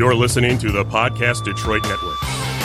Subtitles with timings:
[0.00, 2.18] You're listening to the Podcast Detroit Network.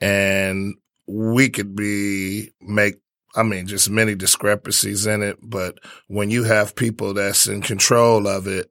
[0.00, 0.74] And
[1.08, 2.96] we could be, make,
[3.34, 5.38] I mean, just many discrepancies in it.
[5.42, 8.70] But when you have people that's in control of it,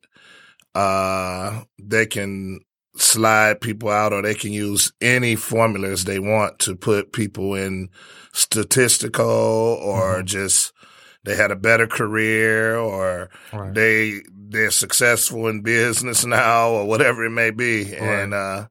[0.73, 2.59] uh, they can
[2.97, 7.89] slide people out or they can use any formulas they want to put people in
[8.31, 10.71] statistical or just
[11.25, 13.73] they had a better career or right.
[13.73, 17.95] they they're successful in business now or whatever it may be.
[17.95, 18.67] And uh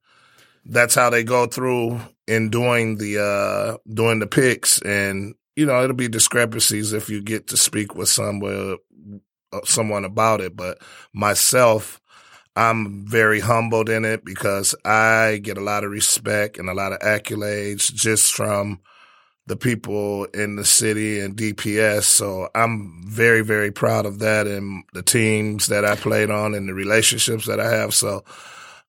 [0.65, 4.81] that's how they go through in doing the uh doing the picks.
[4.81, 8.79] And you know it'll be discrepancies if you get to speak with someone
[9.53, 10.57] uh, someone about it.
[10.57, 10.79] But
[11.13, 12.01] myself
[12.57, 16.93] I'm very humbled in it because I get a lot of respect and a lot
[16.93, 18.81] of accolades just from
[19.47, 22.05] the people in the city and DPS.
[22.05, 26.69] So I'm very, very proud of that and the teams that I played on and
[26.69, 27.93] the relationships that I have.
[27.93, 28.25] So,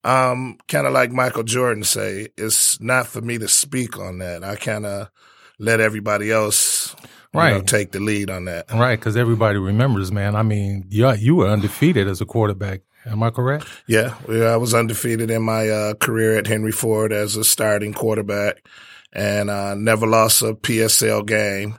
[0.04, 4.44] um, kind of like Michael Jordan say, it's not for me to speak on that.
[4.44, 5.10] I kind of
[5.58, 7.68] let everybody else, you know, Right.
[7.68, 8.72] take the lead on that.
[8.72, 10.36] Right, because everybody remembers, man.
[10.36, 12.82] I mean, you you were undefeated as a quarterback.
[13.06, 13.68] Am I correct?
[13.88, 17.94] Yeah, yeah, I was undefeated in my uh, career at Henry Ford as a starting
[17.94, 18.66] quarterback,
[19.14, 21.78] and uh, never lost a PSL game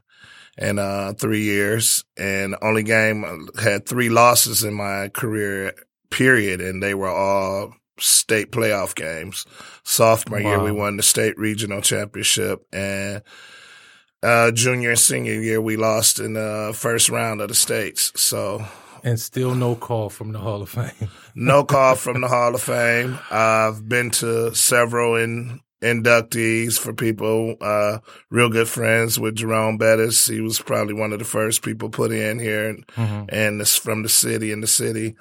[0.57, 2.05] in uh, three years.
[2.17, 5.75] And only game uh, had three losses in my career
[6.11, 9.47] period, and they were all state playoff games.
[9.83, 13.23] Sophomore year, we won the state regional championship, and
[14.23, 18.13] uh, junior and senior year, we lost in the first round of the states.
[18.17, 18.65] So
[19.07, 21.09] And still no call from the Hall of Fame.
[21.37, 23.17] no call from the Hall of Fame.
[23.31, 27.99] I've been to several in, inductees for people, uh,
[28.31, 30.27] real good friends with Jerome Bettis.
[30.27, 33.27] He was probably one of the first people put in here and, Mhm.
[33.29, 35.15] and this from the city in the city.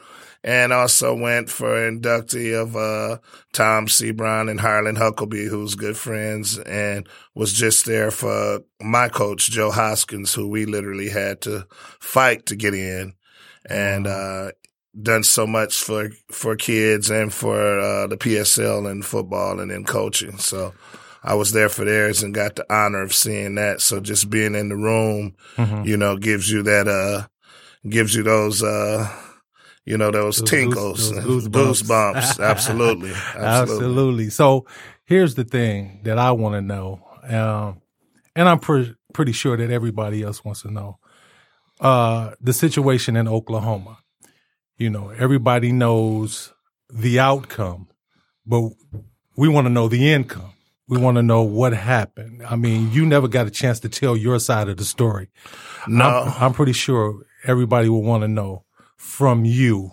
[0.44, 3.20] And also went for inductee of, uh,
[3.54, 9.52] Tom Sebron and Harlan Huckleby, who's good friends and was just there for my coach,
[9.52, 11.68] Joe Hoskins, who we literally had to
[12.00, 13.14] fight to get in.
[13.70, 14.52] And, uh,
[15.02, 19.84] done so much for for kids and for uh, the PSL and football and in
[19.84, 20.38] coaching.
[20.38, 20.74] So
[21.22, 23.82] I was there for theirs and got the honor of seeing that.
[23.82, 25.86] So just being in the room, Mhm.
[25.86, 27.28] you know, gives you that uh
[27.90, 29.12] gives you those uh
[29.86, 31.84] you know those, Those tinkles, those goosebumps.
[31.84, 32.40] goosebumps.
[32.50, 33.46] Absolutely, absolutely.
[33.46, 34.30] Absolutely.
[34.30, 34.66] So
[35.04, 37.82] here's the thing that I want to know, um,
[38.34, 41.00] and I'm pre- pretty sure that everybody else wants to know
[41.80, 44.00] uh, the situation in Oklahoma.
[44.78, 46.54] You know, everybody knows
[46.90, 47.88] the outcome,
[48.46, 48.72] but
[49.38, 50.52] we want to know the income.
[50.88, 52.44] We want to know what happened.
[52.46, 55.30] I mean, you never got a chance to tell your side of the story.
[55.88, 58.66] No, I'm, I'm pretty sure everybody will want to know
[58.98, 59.92] from you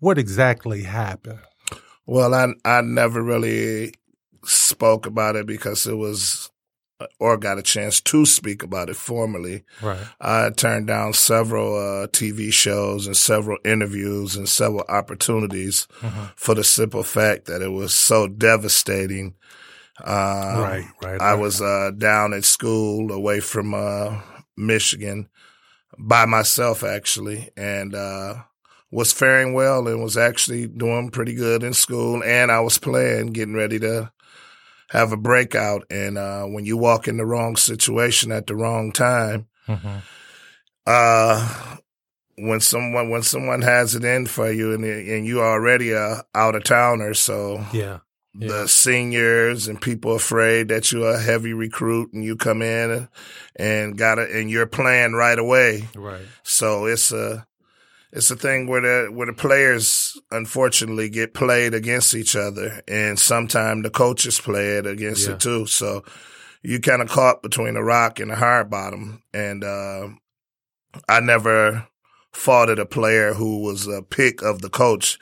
[0.00, 1.40] what exactly happened.
[2.06, 3.94] Well, I I never really
[4.44, 6.50] spoke about it because it was
[7.18, 9.64] or got a chance to speak about it formally.
[9.82, 9.98] Right.
[10.20, 16.30] I turned down several uh, TV shows and several interviews and several opportunities Mhm.
[16.36, 19.34] for the simple fact that it was so devastating.
[20.00, 20.84] Uh, right.
[21.02, 21.20] Right.
[21.20, 21.40] I right.
[21.40, 24.20] was uh, down at school away from uh,
[24.56, 25.28] Michigan
[25.98, 28.34] by myself, actually, and uh,
[28.90, 32.22] was faring well and was actually doing pretty good in school.
[32.24, 34.10] And I was playing, getting ready to
[34.90, 35.84] have a breakout.
[35.90, 39.98] And uh, when you walk in the wrong situation at the wrong time, hmm
[40.86, 41.76] uh,
[42.36, 46.54] when someone when someone has it in for you and and you already a out
[46.54, 48.00] of towner, so Yeah.
[48.36, 48.48] Yeah.
[48.48, 53.08] the seniors and people afraid that you're a heavy recruit and you come in and,
[53.54, 55.88] and got it and you're playing right away.
[55.94, 56.26] Right.
[56.42, 57.46] So it's a
[58.16, 63.18] it's a thing where the where the players unfortunately get played against each other, and
[63.18, 65.34] sometimes the coaches play it against Yeah.
[65.34, 65.66] it too.
[65.66, 66.04] So
[66.62, 69.22] you kind of caught between a rock and a hard bottom.
[69.34, 70.08] And uh,
[71.08, 71.86] I never
[72.32, 75.18] fought at a player who was a pick of the coach,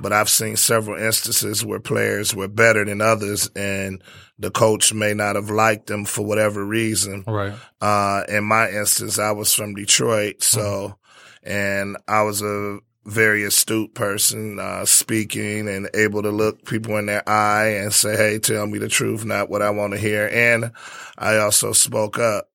[0.00, 4.02] but I've seen several instances where players were better than others, and
[4.38, 7.24] the coach may not have liked them for whatever reason.
[7.26, 7.52] Right.
[7.80, 10.96] Uh, in my instance, I was from Detroit, so,
[11.42, 17.06] and I was a very astute person, uh, speaking and able to look people in
[17.06, 20.28] their eye and say, Hey, tell me the truth, not what I want to hear.
[20.32, 20.72] And
[21.18, 22.48] I also spoke up.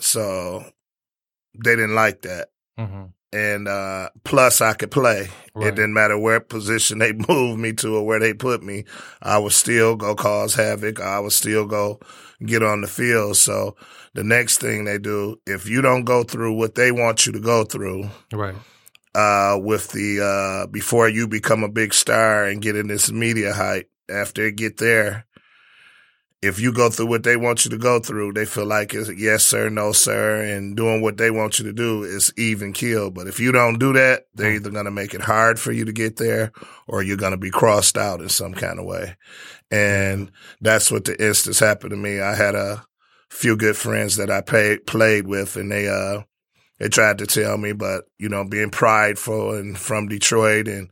[0.00, 0.64] So
[1.54, 2.48] they didn't like that.
[2.78, 5.28] hmm And, uh, plus I could play.
[5.54, 5.68] Right.
[5.68, 8.84] It didn't matter where position they moved me to or where they put me.
[9.22, 11.00] I would still go cause havoc.
[11.00, 12.00] I would still go
[12.44, 13.36] get on the field.
[13.36, 13.76] So
[14.14, 17.40] the next thing they do, if you don't go through what they want you to
[17.40, 18.54] go through, Right.
[19.14, 23.52] uh, with the, uh, before you become a big star and get in this media
[23.52, 25.24] hype, after it get there,
[26.42, 29.10] if you go through what they want you to go through, they feel like it's
[29.16, 33.10] yes, sir, no, sir, and doing what they want you to do is even kill.
[33.10, 35.86] But if you don't do that, they're either going to make it hard for you
[35.86, 36.52] to get there
[36.86, 39.16] or you're going to be crossed out in some kind of way.
[39.70, 40.30] And
[40.60, 42.20] that's what the instance happened to me.
[42.20, 42.84] I had a
[43.34, 46.22] few good friends that I played with and they, uh,
[46.78, 50.88] they tried to tell me, but you know, being prideful and from Detroit and,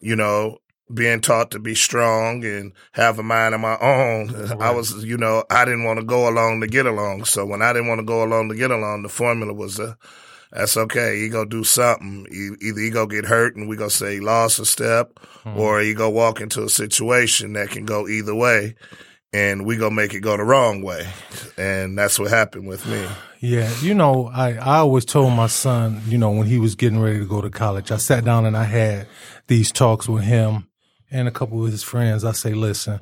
[0.00, 0.58] you know,
[0.92, 4.34] being taught to be strong and have a mind of my own.
[4.60, 7.24] I was, you know, I didn't want to go along to get along.
[7.24, 9.94] So when I didn't want to go along to get along, the formula was, uh,
[10.52, 11.20] that's okay.
[11.20, 12.26] He go do something.
[12.62, 15.18] Either he go get hurt and we go say he lost a step
[15.56, 18.74] or he go walk into a situation that can go either way
[19.34, 21.06] and we go make it go the wrong way.
[21.58, 23.04] And that's what happened with me.
[23.40, 27.00] Yeah, you know, I, I always told my son, you know, when he was getting
[27.00, 29.08] ready to go to college, I sat down and I had
[29.48, 30.68] these talks with him
[31.10, 32.24] and a couple of his friends.
[32.24, 33.00] I say, listen,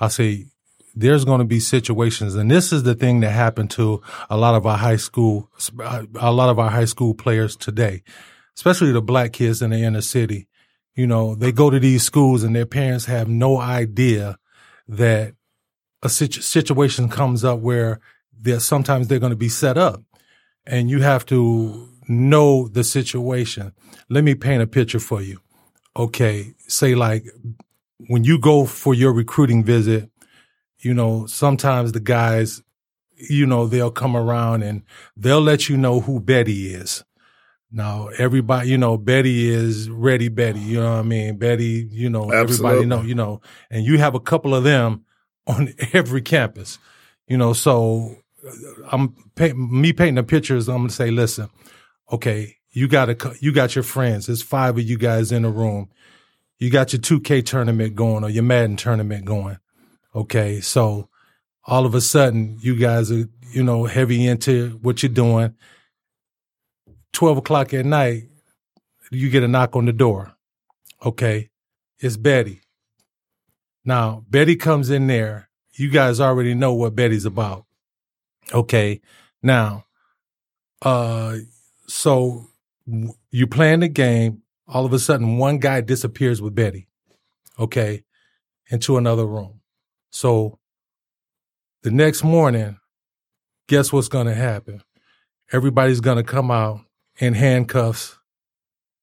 [0.00, 0.46] I say,
[0.94, 4.54] there's going to be situations, and this is the thing that happened to a lot
[4.54, 8.02] of our high school, a lot of our high school players today,
[8.58, 10.48] especially the black kids in the inner city.
[10.94, 14.38] You know, they go to these schools and their parents have no idea
[14.86, 15.32] that
[16.02, 18.00] a situ- situation comes up where
[18.38, 20.02] they're sometimes they're going to be set up
[20.66, 23.72] and you have to know the situation.
[24.08, 25.40] Let me paint a picture for you.
[25.96, 26.54] Okay.
[26.66, 27.24] Say like
[28.08, 30.10] when you go for your recruiting visit,
[30.78, 32.62] you know, sometimes the guys,
[33.14, 34.82] you know, they'll come around and
[35.16, 37.04] they'll let you know who Betty is.
[37.70, 41.38] Now, everybody, you know, Betty is ready Betty, you know what I mean?
[41.38, 43.40] Betty, you know, everybody know, you know,
[43.70, 45.04] and you have a couple of them
[45.46, 46.78] on every campus,
[47.26, 48.16] you know, so
[48.46, 48.52] uh,
[48.90, 50.68] I'm me painting the pictures.
[50.68, 51.48] I'm gonna say, listen,
[52.10, 54.26] okay, you got to you got your friends.
[54.26, 55.90] There's five of you guys in the room.
[56.58, 59.58] You got your 2K tournament going or your Madden tournament going.
[60.14, 61.08] Okay, so
[61.64, 65.54] all of a sudden you guys are you know heavy into what you're doing.
[67.12, 68.24] Twelve o'clock at night,
[69.10, 70.34] you get a knock on the door.
[71.04, 71.50] Okay,
[71.98, 72.61] it's Betty.
[73.84, 75.48] Now Betty comes in there.
[75.74, 77.64] You guys already know what Betty's about.
[78.52, 79.00] Okay,
[79.42, 79.84] now,
[80.82, 81.36] uh,
[81.86, 82.46] so
[83.30, 84.42] you playing the game.
[84.68, 86.88] All of a sudden, one guy disappears with Betty.
[87.58, 88.04] Okay,
[88.70, 89.60] into another room.
[90.10, 90.58] So
[91.82, 92.78] the next morning,
[93.66, 94.82] guess what's going to happen?
[95.52, 96.80] Everybody's going to come out
[97.18, 98.18] in handcuffs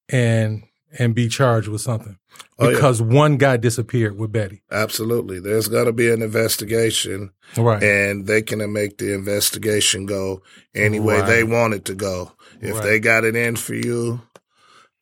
[0.08, 0.64] and
[0.98, 2.18] and be charged with something
[2.58, 2.74] Oh, yeah.
[2.74, 4.62] because one guy disappeared with Betty.
[4.70, 5.38] Absolutely.
[5.40, 7.82] There's got to be an investigation Right.
[7.82, 10.42] and they can make the investigation go
[10.74, 11.26] any way Right.
[11.26, 12.32] they want it to go.
[12.60, 12.82] If Right.
[12.82, 14.20] they got it in for you,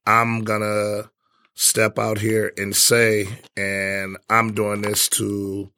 [0.06, 1.10] I'm going to
[1.54, 5.70] step out here and say, and I'm doing this to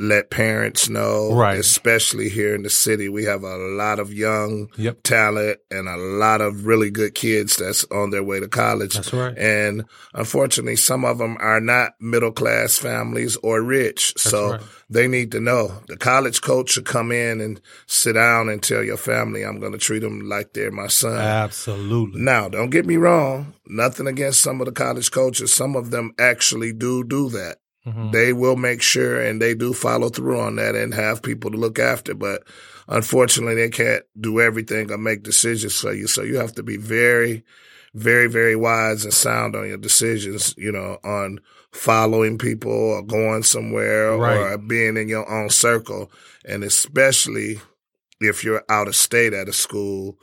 [0.00, 1.58] let parents know, Right.
[1.58, 3.08] especially here in the city.
[3.08, 5.02] We have a lot of young Yep.
[5.02, 8.94] talent and a lot of really good kids that's on their way to college.
[8.94, 9.36] That's right.
[9.36, 14.12] And unfortunately, some of them are not middle class families or rich.
[14.16, 14.60] so right.
[14.88, 18.84] they need to know the college coach should come in and sit down and tell
[18.84, 21.18] your family, I'm going to treat them like they're my son.
[21.18, 22.20] Absolutely.
[22.20, 23.54] Now, don't get me wrong.
[23.66, 25.52] Nothing against some of the college coaches.
[25.52, 27.56] Some of them actually do do that.
[27.94, 28.12] Mhm.
[28.12, 31.56] they will make sure and they do follow through on that and have people to
[31.56, 32.14] look after.
[32.14, 32.42] But
[32.88, 36.06] unfortunately, they can't do everything or make decisions for you.
[36.06, 37.44] So you have to be very,
[37.94, 41.40] very, very wise and sound on your decisions, you know, on
[41.72, 46.10] following people or going somewhere or being in your own circle.
[46.44, 47.60] And especially
[48.20, 50.18] if you're out of state at a school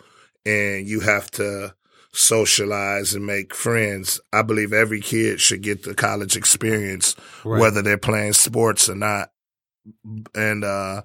[0.45, 1.73] and you have to
[2.17, 4.19] socialize and make friends.
[4.33, 7.59] I believe every kid should get the college experience, Right.
[7.59, 9.29] whether they're playing sports or not.
[10.33, 11.01] And uh,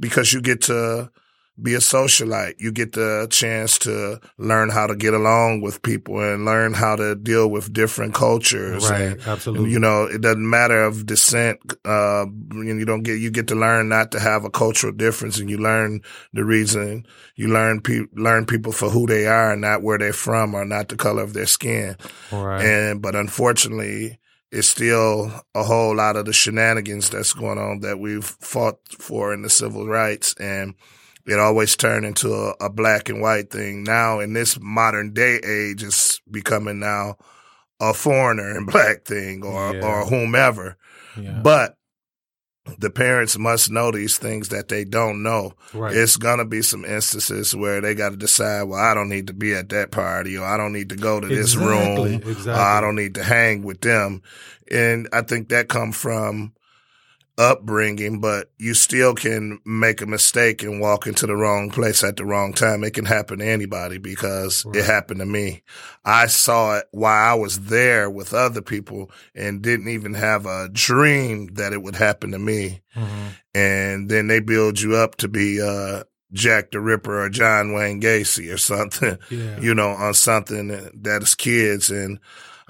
[0.00, 1.10] because you get to
[1.60, 6.20] be a socialite, you get the chance to learn how to get along with people
[6.20, 8.90] and learn how to deal with different cultures.
[8.90, 9.02] Right.
[9.02, 9.70] And, Absolutely.
[9.70, 11.58] you know, it doesn't matter of descent.
[11.84, 15.48] Uh, you don't get, you get to learn not to have a cultural difference and
[15.48, 19.82] you learn the reason you learn pe- learn people for who they are and not
[19.82, 21.96] where they're from or not the color of their skin.
[22.32, 22.64] right.
[22.64, 24.18] And, but unfortunately,
[24.50, 29.34] it's still a whole lot of the shenanigans that's going on that we've fought for
[29.34, 30.34] in the civil rights.
[30.40, 30.74] And
[31.26, 33.82] it always turned into a, a black and white thing.
[33.82, 37.16] Now in this modern day age, it's becoming now
[37.80, 39.84] a foreigner and black thing or, Yeah.
[39.84, 40.76] or whomever.
[41.20, 41.40] yeah.
[41.42, 41.76] But
[42.78, 45.52] the parents must know these things that they don't know.
[45.72, 45.94] right.
[45.96, 49.32] It's gonna be some instances where they got to decide, well, I don't need to
[49.34, 52.50] be at that party, or I don't need to go to this room, exactly.
[52.52, 54.20] or I don't need to hang with them.
[54.68, 56.54] And I think that come from
[57.38, 62.16] upbringing, but you still can make a mistake and walk into the wrong place at
[62.16, 62.82] the wrong time.
[62.84, 64.76] It can happen to anybody because Right.
[64.76, 65.62] it happened to me.
[66.04, 70.68] I saw it while I was there with other people and didn't even have a
[70.72, 73.28] dream that it would happen to me Mhm.
[73.54, 78.00] and then they build you up to be uh Jack the Ripper or John Wayne
[78.00, 79.60] Gacy or something, Yeah.
[79.60, 80.68] you know, on something
[81.02, 81.88] that is kids.
[81.88, 82.18] And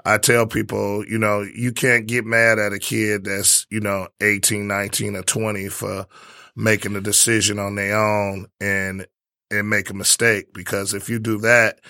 [0.07, 4.07] I tell people, you know, you can't get mad at a kid that's, you know,
[4.21, 6.07] 18, 19 or 20 for
[6.55, 9.09] making a decision on their own and,
[9.51, 10.55] and make a mistake.
[10.55, 11.81] Because if you do that,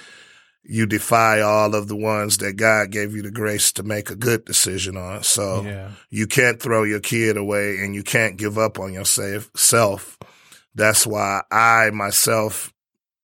[0.63, 4.17] you defy all of the ones that God gave you the grace to make a
[4.17, 5.23] good decision on.
[5.23, 5.91] So, yeah.
[6.09, 10.19] you can't throw your kid away and you can't give up on yourself.
[10.75, 12.73] That's why I myself,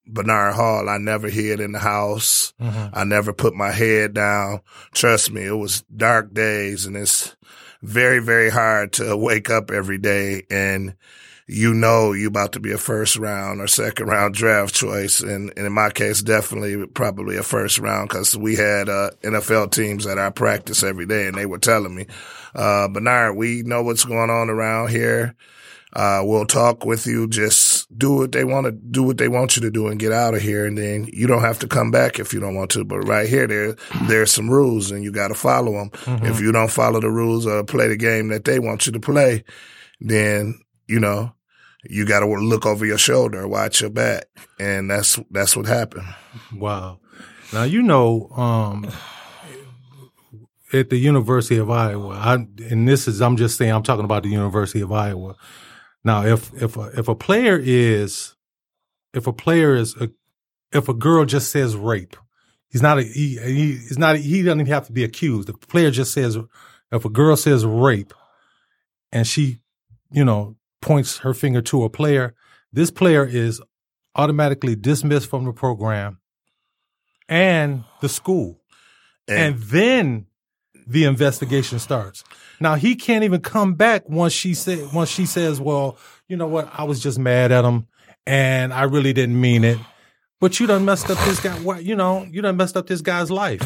[0.07, 2.53] Bernard Hall, I never hid in the house.
[2.61, 2.91] Mhm.
[2.93, 4.61] I never put my head down.
[4.95, 7.35] Trust me, it was dark days and it's
[7.83, 10.95] very, very hard to wake up every day and
[11.49, 15.21] you know you about to be a first round or second round draft choice.
[15.21, 19.71] And, and in my case, definitely probably a first round because we had uh, NFL
[19.73, 22.07] teams at our practice every day and they were telling me,
[22.55, 25.35] uh, Bernard, we know what's going on around here.
[25.93, 27.27] Uh, we'll talk with you.
[27.29, 30.13] Just do what they want to do, what they want you to do, and get
[30.13, 30.67] out of here.
[30.67, 32.85] And then you don't have to come back if you don't want to.
[32.85, 35.91] But right here, there there's some rules, and you got to follow them.
[36.25, 39.01] If you don't follow the rules or play the game that they want you to
[39.01, 39.45] play,
[40.01, 41.33] then you know
[41.85, 44.27] you got to look over your shoulder, watch your back,
[44.59, 46.07] and that's that's what happened.
[46.55, 47.01] Wow.
[47.53, 48.91] Now you know, um,
[50.73, 52.35] at the University of Iowa, I,
[52.71, 55.37] and this is I'm just saying I'm talking about the University of Iowa.
[56.05, 58.35] Now, if if a, if a player is
[59.15, 60.11] if a player is a,
[60.73, 62.17] if a girl just says rape,
[62.69, 65.49] he's not a he, he he's not he doesn't even have to be accused.
[65.49, 66.39] If a player just says
[66.91, 68.13] if a girl says rape,
[69.13, 69.59] and she,
[70.11, 72.35] you know, points her finger to a player,
[72.73, 73.63] this player is
[74.15, 76.19] automatically dismissed from the program
[77.29, 78.61] and the school.
[79.29, 80.27] And, then
[80.87, 82.25] the investigation starts.
[82.63, 86.47] Now he can't even come back once she say once she says, "Well, you know
[86.47, 86.71] what?
[86.73, 87.87] I was just mad at him,
[88.27, 89.79] and I really didn't mean it."
[90.41, 91.59] But you done messed up this guy.
[91.79, 92.27] You know?
[92.31, 93.63] You done messed up this guy's life.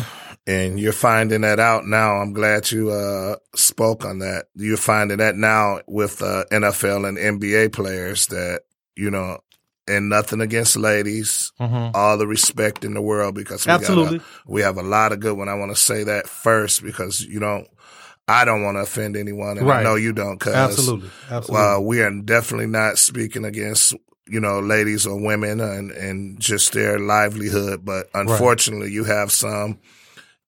[0.46, 2.16] and you're finding that out now.
[2.16, 4.46] I'm glad you uh, spoke on that.
[4.54, 8.62] You're finding that now with uh, NFL and NBA players that
[8.94, 9.38] you know,
[9.88, 11.90] and nothing against ladies, Mm-hmm.
[11.94, 14.18] all the respect in the world because we Absolutely.
[14.18, 15.48] got a, we have a lot of good one.
[15.48, 17.66] I want to say that first because you don't.
[18.28, 20.38] I don't want to offend anyone, and I know you don't.
[20.38, 21.10] Cause, Absolutely.
[21.30, 21.54] Absolutely.
[21.54, 23.94] well, we are definitely not speaking against
[24.28, 29.78] you know ladies or women and and just their livelihood, but unfortunately, you have some,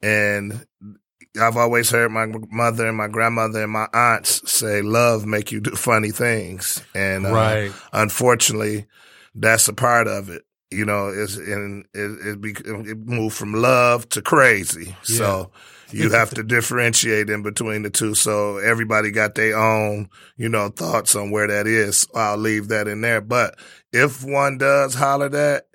[0.03, 0.67] and
[1.41, 5.61] I've always heard my mother and my grandmother and my aunts say, "Love make you
[5.61, 7.73] do funny things," and uh, right.
[7.93, 8.87] unfortunately,
[9.35, 10.43] that's a part of it.
[10.71, 14.97] You know, it's and it it, be, it moved from love to crazy.
[15.03, 15.53] So
[15.91, 18.15] you have to differentiate in between the two.
[18.15, 22.07] So everybody got their own, you know, thoughts on where that is.
[22.15, 23.21] I'll leave that in there.
[23.21, 23.59] But
[23.93, 25.67] if one does holler that,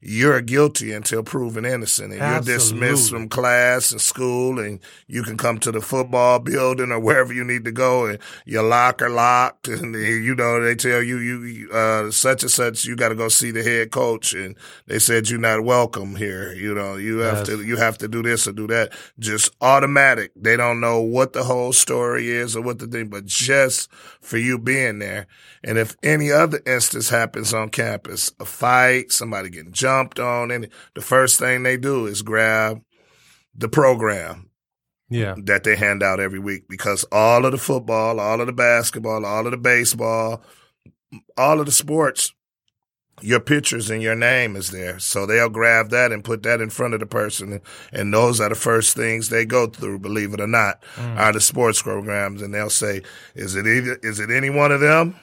[0.00, 4.78] you're guilty until proven innocent and you're dismissed from class and school and
[5.08, 8.62] you can come to the football building or wherever you need to go and your
[8.62, 13.08] locker locked and you know they tell you you uh such and such you got
[13.08, 14.54] to go see the head coach and
[14.86, 17.46] they said you're not welcome here you know you have Yes.
[17.48, 18.92] to you have to do this or do that.
[19.18, 20.32] Just automatic.
[20.34, 23.90] They don't know what the whole story is or what the thing but just
[24.20, 25.26] for you being there
[25.64, 30.68] and if any other instance happens on campus, a fight, somebody getting jumped on, and
[30.94, 32.80] the first thing they do is grab
[33.54, 34.50] the program
[35.08, 35.34] Yeah.
[35.44, 39.24] that they hand out every week because all of the football, all of the basketball,
[39.24, 40.42] all of the baseball,
[41.36, 42.32] all of the sports,
[43.20, 44.98] your pictures and your name is there.
[45.00, 47.60] So they'll grab that and put that in front of the person.
[47.92, 51.16] And those are the first things they go through, believe it or not, mm.
[51.16, 52.42] are the sports programs.
[52.42, 53.02] And they'll say,
[53.34, 55.16] is it either, is it any one of them?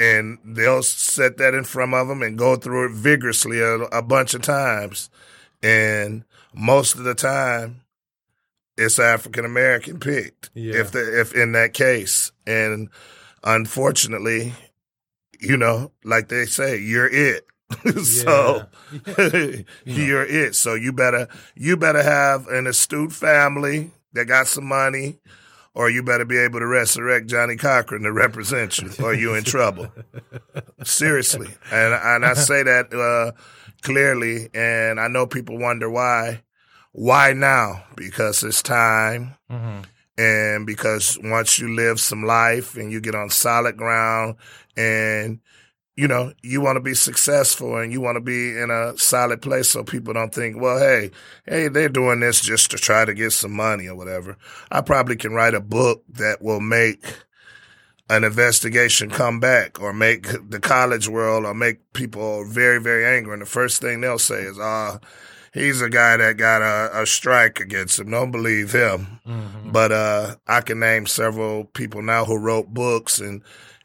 [0.00, 4.00] And they'll set that in front of them and go through it vigorously a, a
[4.00, 5.10] bunch of times.
[5.62, 7.82] And most of the time,
[8.80, 10.50] it's African American picked.
[10.54, 10.76] Yeah.
[10.76, 12.88] If the, if in that case, and
[13.44, 14.54] unfortunately,
[15.38, 17.46] you know, like they say, you're it.
[18.02, 18.66] so
[19.84, 20.54] you're it.
[20.54, 25.18] So you better you better have an astute family that got some money,
[25.74, 29.44] or you better be able to resurrect Johnnie Cochran to represent you, or you in
[29.44, 29.92] trouble.
[30.84, 33.32] Seriously, and and I say that uh,
[33.82, 36.42] clearly, and I know people wonder why.
[36.92, 37.84] Why now?
[37.96, 39.80] Because it's time hmm
[40.18, 44.36] and because once you live some life and you get on solid ground
[44.76, 45.40] and
[46.00, 49.42] you know you want to be successful and you want to be in a solid
[49.42, 51.10] place so people don't think well hey
[51.44, 54.38] hey they're doing this just to try to get some money or whatever.
[54.70, 57.04] I probably can write a book that will make
[58.08, 63.34] an investigation come back or make the college world or make people very very angry.
[63.34, 65.00] And the first thing they'll say is ah
[65.52, 68.10] he's a guy that got a, a strike against him.
[68.10, 69.20] Don't believe him.
[69.26, 73.42] Hmm but uh, I can name several people now who wrote books and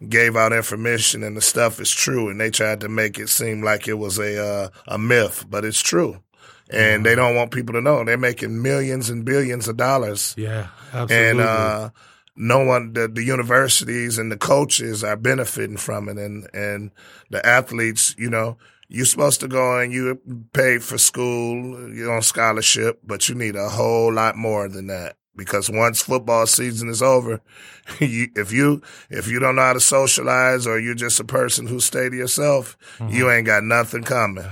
[0.09, 2.29] gave out information, and the stuff is true.
[2.29, 5.65] And they tried to make it seem like it was a uh, a myth, but
[5.65, 6.21] it's true.
[6.69, 10.33] And they don't want people to know they're making millions and billions of dollars.
[10.35, 10.69] Yeah.
[10.93, 11.29] Absolutely.
[11.29, 11.89] And uh,
[12.35, 16.91] no one, the, the universities and the coaches are benefiting from it, and and
[17.29, 20.19] the athletes, you know, you're supposed to go and you
[20.53, 25.17] pay for school, you're on scholarship, but you need a whole lot more than that
[25.35, 27.41] because once football season is over,
[27.99, 31.67] you, if you if you don't know how to socialize or you're just a person
[31.67, 33.13] who stay to yourself, mm-hmm.
[33.13, 34.47] you ain't got nothing coming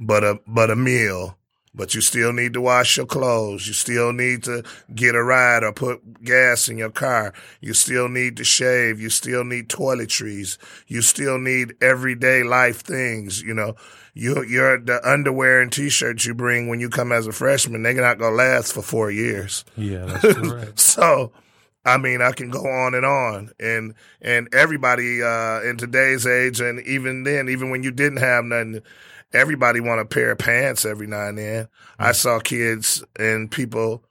[0.00, 1.36] but a but a meal.
[1.74, 3.66] But you still need to wash your clothes.
[3.66, 4.62] You still need to
[4.94, 7.34] get a ride or put gas in your car.
[7.60, 9.00] You still need to shave.
[9.00, 10.56] You still need toiletries.
[10.86, 13.42] You still need everyday life things.
[13.42, 13.74] You know,
[14.14, 18.18] you're the underwear and t-shirts you bring when you come as a freshman, they're not
[18.18, 19.64] gonna last for four years.
[19.76, 20.78] yeah, that's correct.
[20.78, 21.32] So,
[21.84, 26.60] I mean, I can go on and on, and and everybody uh, in today's age,
[26.60, 28.80] and even then, even when you didn't have nothing,
[29.34, 31.68] everybody want a pair of pants every now and then.
[31.98, 32.14] I mm.
[32.14, 34.04] saw kids and people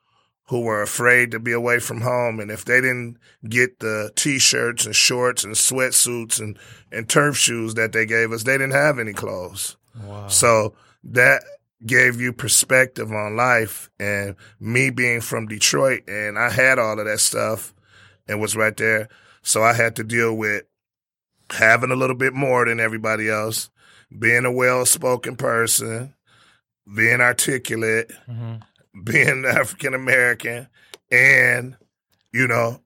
[0.47, 4.85] who were afraid to be away from home, and if they didn't get the t-shirts
[4.85, 6.59] and shorts and sweatsuits and
[6.91, 9.77] and turf shoes that they gave us, they didn't have any clothes.
[10.03, 10.27] Wow.
[10.27, 11.43] So that
[11.85, 17.05] gave you perspective on life and me being from Detroit and I had all of
[17.05, 17.73] that stuff
[18.27, 19.09] and was right there.
[19.41, 20.63] So I had to deal with
[21.49, 23.69] having a little bit more than everybody else,
[24.17, 26.13] being a well spoken person,
[26.95, 28.55] being articulate, hmm
[29.03, 30.67] being African American,
[31.11, 31.75] and,
[32.31, 32.79] you know,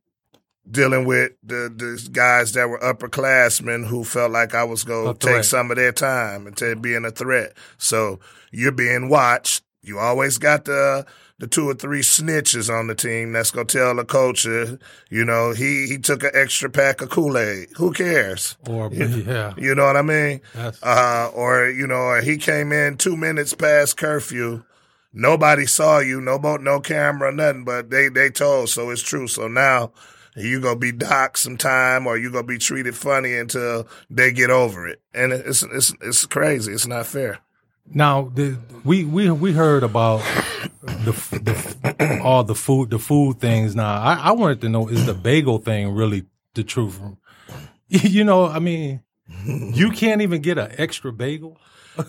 [0.69, 5.25] dealing with the, the guys that were upperclassmen who felt like I was going to
[5.25, 7.53] take some of their time and to being a threat.
[7.77, 8.19] So
[8.51, 9.63] you're being watched.
[9.81, 11.05] You always got the
[11.39, 14.77] the two or three snitches on the team that's gonna tell the coach, uh,
[15.09, 17.67] you know, he he took an extra pack of Kool Aid.
[17.77, 18.57] Who cares?
[18.67, 20.41] Or yeah, You know what I mean?
[20.81, 24.63] uh, or you know, or he came in two minutes past curfew.
[25.13, 27.63] Nobody saw you, no boat, no camera, nothing.
[27.65, 29.27] But they they told, so it's true.
[29.27, 29.91] So now
[30.35, 34.49] you gonna be docked some time, or you gonna be treated funny until they get
[34.49, 35.01] over it.
[35.13, 36.71] And it's it's it's crazy.
[36.73, 37.39] It's not fair.
[37.93, 40.19] Now, the, we we we heard about
[40.81, 43.75] the, the all the food the food things.
[43.75, 46.99] Now, I, I wanted to know is the bagel thing really the truth?
[47.89, 49.01] You know, I mean,
[49.45, 51.57] you can't even get an extra bagel.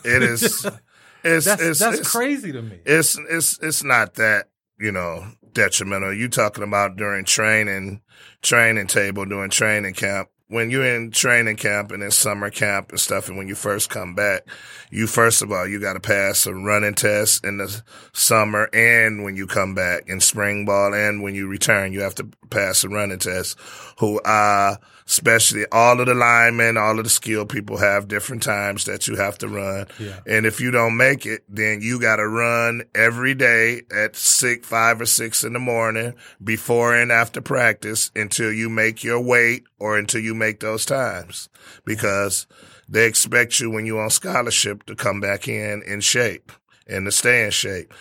[0.04, 0.66] It is.
[1.24, 2.78] It's That's it's, that's it's, crazy to me.
[2.86, 6.14] It's it's it's not that you know detrimental.
[6.14, 8.02] You talking about during training,
[8.40, 10.28] training table during training camp.
[10.48, 13.90] When you're in training camp and in summer camp and stuff, and when you first
[13.90, 14.46] come back,
[14.90, 17.82] you first of all you got to pass a running test in the
[18.14, 22.14] summer, and when you come back in spring ball, and when you return, you have
[22.14, 23.58] to pass a running test.
[23.98, 24.76] Who uh
[25.08, 29.16] especially all of the linemen, all of the skilled people have different times that you
[29.16, 29.86] have to run.
[29.98, 30.20] Yeah.
[30.26, 34.68] And if you don't make it, then you got to run every day at six,
[34.68, 39.64] five or six in the morning before and after practice until you make your weight
[39.78, 41.48] or until you make those times
[41.86, 42.46] because
[42.86, 46.52] they expect you when you're on scholarship to come back in in shape
[46.86, 47.94] and to stay in shape.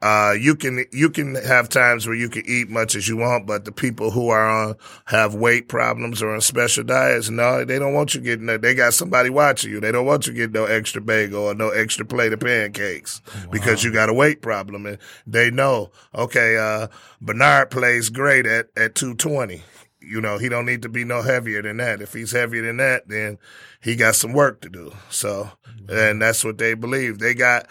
[0.00, 3.46] Uh, you can, you can have times where you can eat much as you want,
[3.46, 7.78] but the people who are on, have weight problems or on special diets, no, they
[7.78, 8.62] don't want you getting that.
[8.62, 9.80] They got somebody watching you.
[9.80, 13.82] They don't want you getting no extra bagel or no extra plate of pancakes because
[13.82, 16.88] you got a weight problem and they know, okay, uh,
[17.20, 19.62] Bernard plays great at, at 220
[20.04, 22.02] you know, he don't need to be no heavier than that.
[22.02, 23.38] If he's heavier than that, then
[23.80, 24.92] he got some work to do.
[25.10, 25.50] So,
[25.88, 27.18] and that's what they believe.
[27.18, 27.66] They got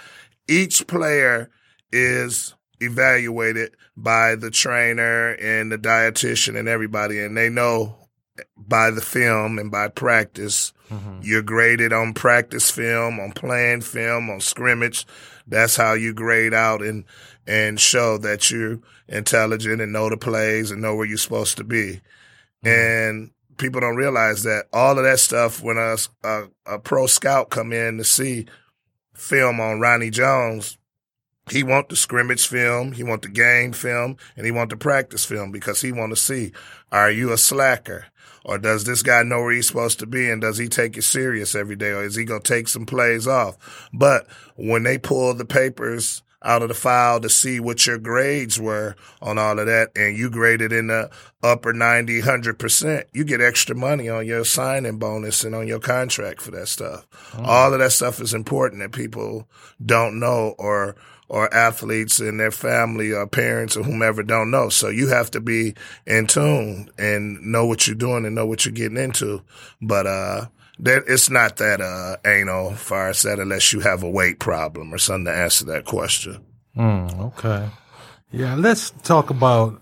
[0.47, 1.49] each player
[1.91, 7.95] is evaluated by the trainer and the dietitian and everybody, and they know
[8.57, 10.73] by the film and by practice.
[10.89, 11.19] Mm-hmm.
[11.21, 15.05] You're graded on practice film, on playing film, on scrimmage.
[15.47, 17.05] That's how you grade out and
[17.47, 21.63] and show that you're intelligent and know the plays and know where you're supposed to
[21.63, 22.01] be.
[22.63, 22.67] Mm-hmm.
[22.67, 27.49] And people don't realize that all of that stuff when a, a, a pro scout
[27.49, 28.45] come in to see
[29.13, 30.77] film on Ronnie Jones,
[31.49, 35.25] he want the scrimmage film, he want the game film, and he want the practice
[35.25, 36.51] film because he want to see,
[36.91, 38.05] are you a slacker?
[38.43, 41.03] Or does this guy know where he's supposed to be and does he take it
[41.03, 43.89] serious every day or is he going to take some plays off?
[43.93, 48.59] But when they pull the papers out of the file to see what your grades
[48.59, 51.09] were on all of that and you graded in the
[51.43, 56.41] upper 90, 100%, you get extra money on your signing bonus and on your contract
[56.41, 57.07] for that stuff.
[57.33, 57.45] Mm.
[57.45, 59.47] All of that stuff is important that people
[59.85, 60.95] don't know or
[61.31, 64.67] or athletes and their family or parents or whomever don't know.
[64.67, 65.73] So you have to be
[66.05, 69.41] in tune and know what you're doing and know what you're getting into.
[69.81, 70.45] But uh
[70.79, 74.97] that it's not that uh anal as that unless you have a weight problem or
[74.97, 76.43] something to answer that question.
[76.75, 77.69] Mm, okay.
[78.31, 79.81] Yeah, let's talk about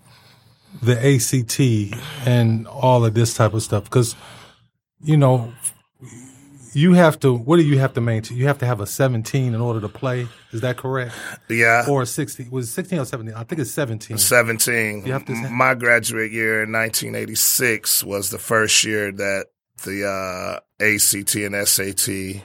[0.84, 1.60] the ACT
[2.28, 4.16] and all of this type of stuff because,
[5.02, 5.52] you know,
[6.74, 7.34] you have to.
[7.34, 8.38] What do you have to maintain?
[8.38, 10.28] You have to have a 17 in order to play.
[10.52, 11.14] Is that correct?
[11.50, 11.86] Yeah.
[11.88, 12.50] Or a 16?
[12.52, 13.36] Was it 16 or 17?
[13.36, 14.18] I think it's 17.
[14.18, 15.06] 17.
[15.06, 19.46] You have to- My graduate year in 1986 was the first year that
[19.84, 22.44] the uh, ACT and SAT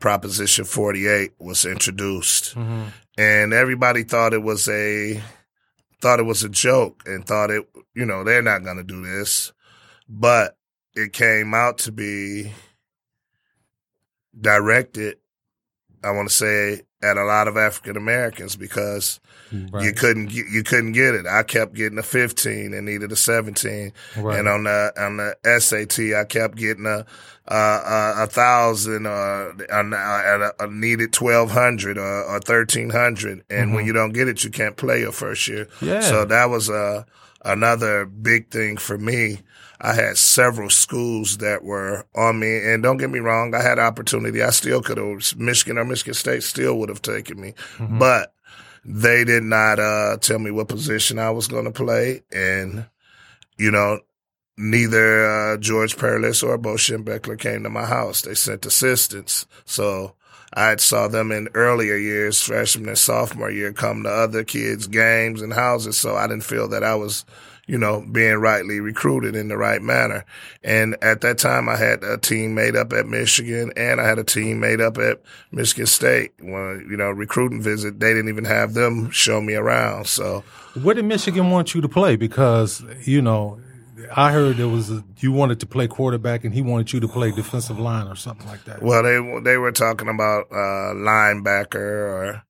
[0.00, 2.54] Proposition 48 was introduced.
[2.56, 2.84] Mm-hmm.
[3.18, 5.22] And everybody thought it was a
[6.00, 9.02] thought it was a joke and thought it, you know, they're not going to do
[9.02, 9.52] this.
[10.08, 10.56] But
[10.94, 12.52] it came out to be
[14.40, 15.18] directed,
[16.02, 20.62] I want to say, at a lot of African Americans because you couldn't get, you
[20.62, 21.26] couldn't get it.
[21.26, 23.92] I kept getting a 15 and needed a 17.
[24.16, 24.38] Right.
[24.38, 27.06] And on the on the SAT, I kept getting a
[27.48, 33.44] a, a, a thousand or I, I needed 1200 or, or 1300.
[33.50, 35.64] And when you don't get it, you can't play your first year.
[35.64, 35.86] Mm-hmm.
[35.86, 36.00] Yeah.
[36.00, 37.04] So that was uh,
[37.44, 39.40] another big thing for me.
[39.80, 43.78] I had several schools that were on me, and don't get me wrong, I had
[43.78, 44.42] opportunity.
[44.42, 48.34] I still could have Michigan or Michigan State still would have taken me, but
[48.84, 52.86] they did not uh, tell me what position I was going to play, and
[53.56, 54.00] you know,
[54.56, 58.22] neither uh, George Perles or Bo Schembechler came to my house.
[58.22, 60.14] They sent assistants, so
[60.52, 64.88] I had saw them in earlier years, freshman and sophomore year, come to other kids'
[64.88, 65.96] games and houses.
[65.96, 67.24] So I didn't feel that I was,
[67.70, 70.24] you know, being rightly recruited in the right manner.
[70.64, 74.18] And at that time, I had a team made up at Michigan and I had
[74.18, 76.32] a team made up at Michigan State.
[76.40, 80.08] When, you know, recruiting visit, they didn't even have them show me around.
[80.08, 80.42] So
[80.82, 82.16] Where did Michigan want you to play?
[82.16, 83.60] Because you know,
[84.16, 87.08] I heard there was a, you wanted to play quarterback, and he wanted you to
[87.08, 88.82] play defensive line or something like that.
[88.82, 92.42] Well, they they were talking about uh, linebacker or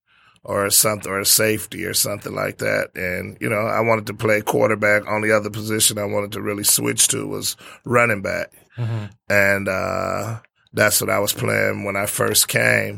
[0.43, 4.15] or something or a safety or something like that, and you know I wanted to
[4.15, 5.07] play quarterback.
[5.07, 8.53] Only other position I wanted to really switch to was running back,
[9.29, 10.41] and uh,
[10.73, 12.97] that's what I was playing when I first came,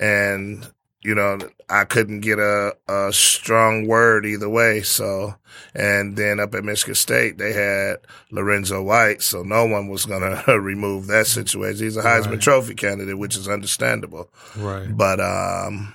[0.00, 0.66] and
[1.02, 4.82] you know I couldn't get a, a strong word either way.
[4.82, 5.34] So,
[5.74, 7.96] and then up at Michigan State they had
[8.30, 11.84] Lorenzo White, so no one was gonna remove that situation.
[11.84, 12.40] He's a Heisman Right.
[12.40, 14.30] Trophy candidate, which is understandable.
[14.56, 14.88] right.
[14.96, 15.92] But um,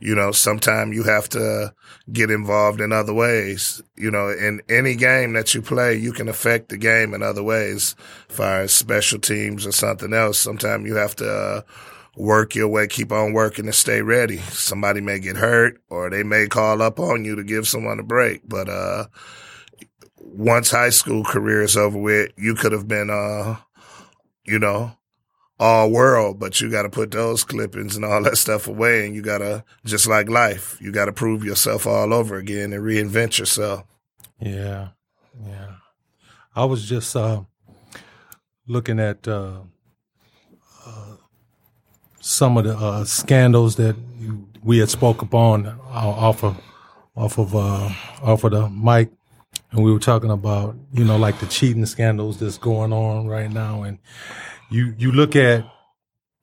[0.00, 1.74] you know, sometimes you have to
[2.10, 3.82] get involved in other ways.
[3.96, 7.42] You know, in any game that you play, you can affect the game in other
[7.42, 7.94] ways,
[8.30, 10.38] as far as special teams or something else.
[10.38, 11.60] Sometimes you have to uh,
[12.16, 14.38] work your way, keep on working and stay ready.
[14.38, 18.02] Somebody may get hurt or they may call up on you to give someone a
[18.02, 18.40] break.
[18.48, 19.06] But, uh,
[20.16, 23.56] once high school career is over with, you could have been, uh,
[24.44, 24.96] you know,
[25.60, 29.06] all world, but you got to put those clippings and all that stuff away.
[29.06, 32.72] And you got to, just like life, you got to prove yourself all over again
[32.72, 33.84] and reinvent yourself.
[34.40, 34.88] Yeah.
[35.46, 35.74] Yeah.
[36.56, 37.42] I was just, uh,
[38.66, 39.60] looking at, uh,
[40.86, 41.16] uh,
[42.20, 43.96] some of the uh, scandals that
[44.62, 46.60] we had spoke upon uh, off of
[47.16, 47.90] off of uh,
[48.22, 49.10] off of the mic,
[49.72, 53.50] and we were talking about you know like the cheating scandals that's going on right
[53.50, 53.98] now, and
[54.70, 55.64] you you look at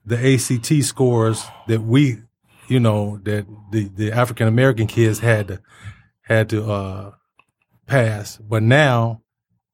[0.06, 2.18] the ACT scores that we
[2.68, 5.62] you know that the the African American kids had to
[6.22, 7.12] had to uh,
[7.86, 9.22] pass, but now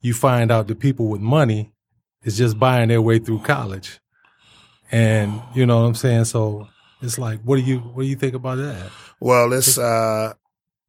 [0.02, 1.72] you find out the people with money
[2.24, 4.00] is just buying their way through college
[4.94, 6.26] and you know what I'm saying.
[6.26, 6.68] So
[7.02, 8.92] it's like, what do you what do you think about that?
[9.20, 10.34] Well, it's uh,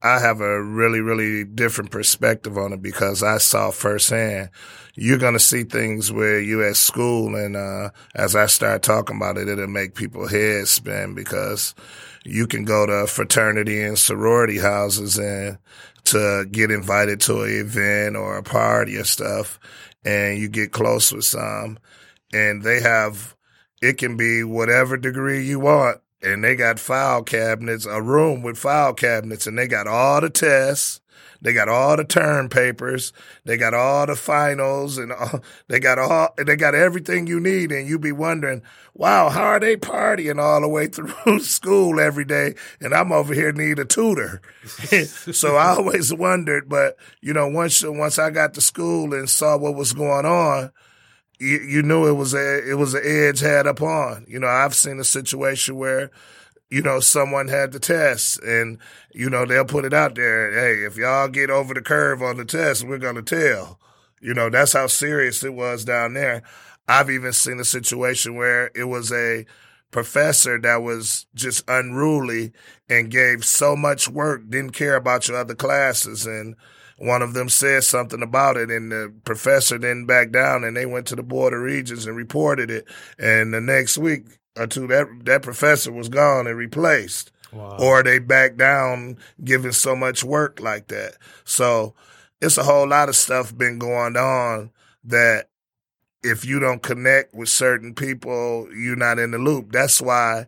[0.04, 4.50] I have a really really different perspective on it because I saw firsthand.
[4.96, 9.38] You're gonna see things where you at school, and uh, as I start talking about
[9.38, 11.74] it, it'll make people heads spin because
[12.24, 15.58] you can go to fraternity and sorority houses and
[16.04, 19.58] to get invited to an event or a party or stuff,
[20.04, 21.78] and you get close with some,
[22.32, 23.36] and they have
[23.82, 26.00] it can be whatever degree you want.
[26.24, 30.30] And they got file cabinets, a room with file cabinets, and they got all the
[30.30, 31.00] tests.
[31.44, 33.12] They got all the term papers.
[33.44, 37.70] They got all the finals and all, they got all, they got everything you need.
[37.70, 38.62] And you be wondering,
[38.94, 42.54] wow, how are they partying all the way through school every day?
[42.80, 44.40] And I'm over here need a tutor.
[45.04, 49.58] so I always wondered, but you know, once, once I got to school and saw
[49.58, 50.72] what was going on,
[51.44, 54.24] you, you knew it was a it was an edge had upon.
[54.28, 56.10] You know, I've seen a situation where
[56.70, 58.78] you know, someone had the test and,
[59.12, 60.52] you know, they'll put it out there.
[60.52, 63.78] Hey, if y'all get over the curve on the test, we're going to tell.
[64.20, 66.42] You know, that's how serious it was down there.
[66.88, 69.46] I've even seen a situation where it was a
[69.92, 72.52] professor that was just unruly
[72.88, 76.26] and gave so much work, didn't care about your other classes.
[76.26, 76.56] And,
[77.04, 80.86] one of them said something about it and the professor didn't back down and they
[80.86, 82.86] went to the board of regents and reported it.
[83.18, 84.24] And the next week
[84.56, 87.30] or two, that, that professor was gone and replaced.
[87.52, 87.76] Wow.
[87.78, 91.18] Or they back down giving so much work like that.
[91.44, 91.92] So
[92.40, 94.70] it's a whole lot of stuff been going on
[95.04, 95.50] that
[96.22, 99.72] if you don't connect with certain people, you're not in the loop.
[99.72, 100.46] That's why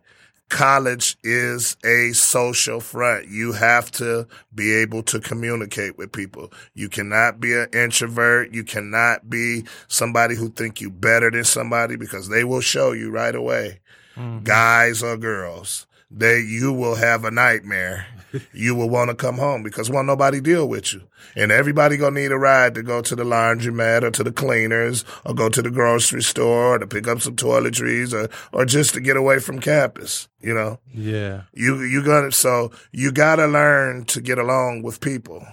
[0.49, 3.27] college is a social front.
[3.27, 6.51] You have to be able to communicate with people.
[6.73, 8.53] You cannot be an introvert.
[8.53, 13.11] You cannot be somebody who think you better than somebody because they will show you
[13.11, 13.79] right away.
[14.15, 14.43] Mm-hmm.
[14.43, 18.07] Guys or girls, they, you will have a nightmare
[18.53, 21.03] you will want to come home because won't nobody deal with you.
[21.35, 25.05] And everybody gonna need a ride to go to the laundromat or to the cleaners
[25.25, 28.93] or go to the grocery store or to pick up some toiletries or, or just
[28.93, 30.79] to get away from campus, you know?
[30.93, 31.43] Yeah.
[31.53, 35.45] You, you gonna, so you gotta learn to get along with people.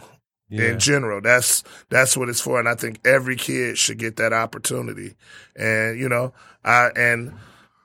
[0.50, 0.72] Yeah.
[0.72, 4.32] In general, that's that's what it's for, and I think every kid should get that
[4.32, 5.14] opportunity.
[5.56, 7.32] And you know, I and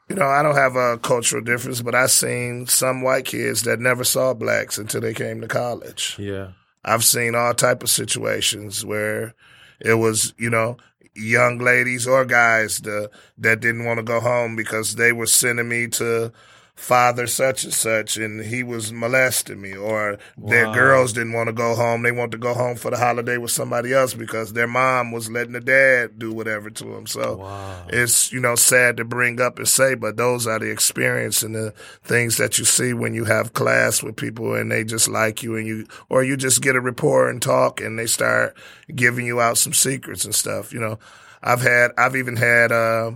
[0.10, 3.80] you know, I don't have a cultural difference, but I've seen some white kids that
[3.80, 6.15] never saw blacks until they came to college.
[6.17, 6.50] Yeah.
[6.84, 9.36] I've seen all type of situations where
[9.80, 10.78] it was, you know,
[11.15, 15.69] young ladies or guys the, that didn't want to go home because they were sending
[15.69, 16.32] me to
[16.80, 20.50] father such and such and he was molesting me or wow.
[20.50, 23.38] their girls didn't want to go home they want to go home for the holiday
[23.38, 27.36] with somebody else because their mom was letting the dad do whatever to them so
[27.36, 27.86] wow.
[27.89, 31.54] it's you know sad to bring up and say but those are the experience and
[31.54, 31.72] the
[32.04, 35.58] things that you see when you have class with people and they just like you
[35.58, 38.56] and you or you just get a rapport and talk and they start
[38.96, 40.98] giving you out some secrets and stuff you know
[41.44, 43.12] i've had i've even had uh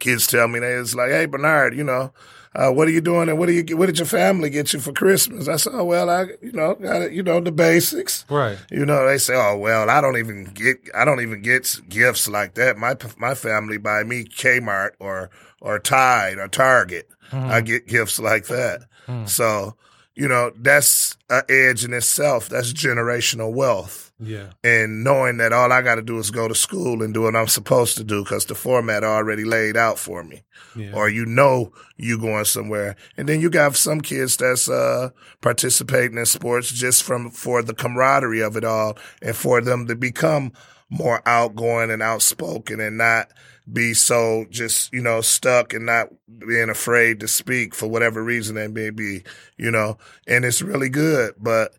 [0.00, 2.12] kids tell me they was like hey bernard you know
[2.54, 4.80] uh, what are you doing and what do you what did your family get you
[4.80, 5.48] for Christmas?
[5.48, 8.58] I said, oh well, I you know got it, you know the basics, right?
[8.70, 12.28] You know they say, oh well, I don't even get I don't even get gifts
[12.28, 12.76] like that.
[12.76, 17.08] My my family buy me Kmart or or Tide or Target.
[17.30, 17.50] Mm-hmm.
[17.50, 18.82] I get gifts like that.
[19.06, 19.26] Mm-hmm.
[19.26, 19.74] So
[20.14, 22.50] you know that's an edge in itself.
[22.50, 24.11] That's generational wealth.
[24.22, 24.50] Yeah.
[24.62, 27.34] and knowing that all I got to do is go to school and do what
[27.36, 30.42] I'm supposed to do because the format already laid out for me,
[30.76, 30.92] Yeah.
[30.94, 36.16] or you know you going somewhere, and then you got some kids that's uh, participating
[36.18, 40.52] in sports just from for the camaraderie of it all, and for them to become
[40.88, 43.28] more outgoing and outspoken and not
[43.72, 46.08] be so just you know stuck and not
[46.46, 49.22] being afraid to speak for whatever reason that may be,
[49.56, 51.72] you know, and it's really good, but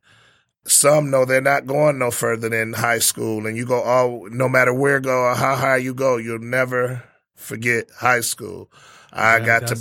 [0.65, 4.47] some know they're not going no further than high school and you go all no
[4.47, 7.03] matter where go or how high you go you'll never
[7.35, 8.71] forget high school.
[9.15, 9.75] I That- got to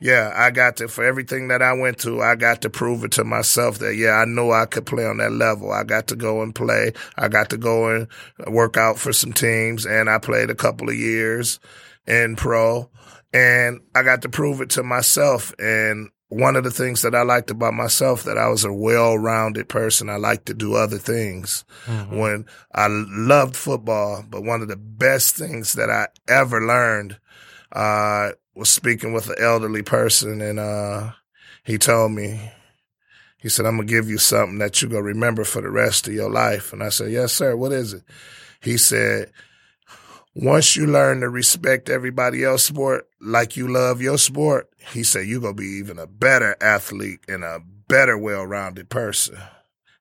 [0.00, 3.12] yeah i got to for everything that i went to i got to prove it
[3.12, 5.72] to myself that yeah i knew i could play on that level.
[5.72, 6.92] I got to go and play.
[7.16, 8.06] I got to go and
[8.46, 11.58] work out for some teams and i played a couple of years
[12.06, 12.90] in pro
[13.32, 17.22] and i got to prove it to myself and one of the things that I
[17.22, 20.10] liked about myself that I was a well-rounded person.
[20.10, 21.64] I liked to do other things.
[21.86, 22.16] Mhm.
[22.18, 27.18] When I loved football, but one of the best things that I ever learned
[27.72, 31.10] uh, was speaking with an elderly person, and uh,
[31.62, 32.52] he told me,
[33.38, 36.14] he said, "I'm gonna give you something that you're gonna remember for the rest of
[36.14, 37.54] your life." And I said, "Yes, sir.
[37.56, 38.02] What is it?"
[38.60, 39.30] He said,
[40.38, 45.26] once you learn to respect everybody else's sport like you love your sport, he said
[45.26, 49.36] you're gonna be even a better athlete and a better well-rounded person.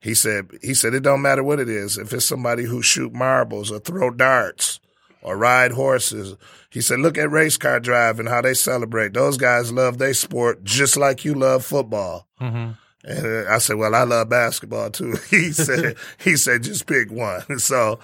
[0.02, 1.98] He said he said it don't matter what it is.
[1.98, 4.80] If it's somebody who shoot marbles or throw darts
[5.22, 6.36] or ride horses,
[6.70, 9.14] he said look at race car driving how they celebrate.
[9.14, 12.28] Those guys love their sport just like you love football.
[12.42, 12.78] Mhm.
[13.08, 15.16] And uh, I said, well, I love basketball too.
[15.30, 17.44] He said, he said, just pick one.
[17.60, 18.00] So,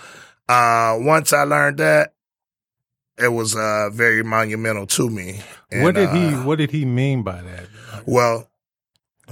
[0.47, 2.13] uh, once I learned that,
[3.17, 5.41] it was, uh, very monumental to me.
[5.71, 7.67] And, what did he uh, What did he mean by that?
[8.05, 8.49] well,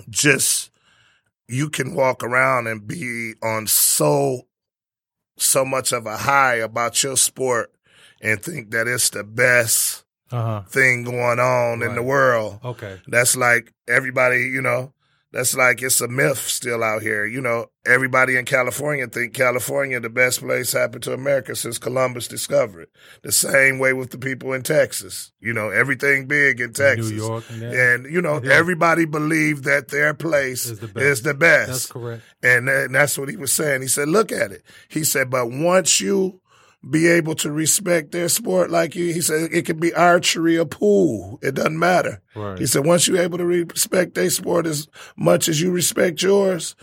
[0.10, 0.72] just
[1.48, 4.46] you can walk around and be on so
[5.38, 7.74] so much of a high about your sport
[8.22, 10.62] and think that it's the best Uh huh.
[10.70, 12.60] thing going on in the world.
[12.64, 13.00] Okay.
[13.08, 14.94] That's like everybody, you know,
[15.32, 17.26] that's like it's a myth still out here.
[17.26, 22.28] You know, everybody in California think California the best place happened to America since Columbus
[22.28, 22.90] discovered it.
[23.24, 25.32] The same way with the people in Texas.
[25.40, 27.12] You know, everything big in Texas.
[27.12, 27.64] New York and.
[27.64, 28.54] And you know, Yeah.
[28.54, 31.40] everybody believed that their place Is is the the best.
[31.40, 31.68] best.
[31.70, 32.24] That's correct.
[32.42, 33.82] And, and that's what he was saying.
[33.82, 34.64] He said, look at it.
[34.90, 36.42] He said, but once you
[36.88, 40.66] be able to respect their sport like you, he said, it could be archery or
[40.66, 41.38] pool.
[41.42, 42.22] It doesn't matter.
[42.36, 42.58] Right.
[42.58, 44.88] He said, once you're able to respect their sport as
[45.18, 46.76] much as you respect yours,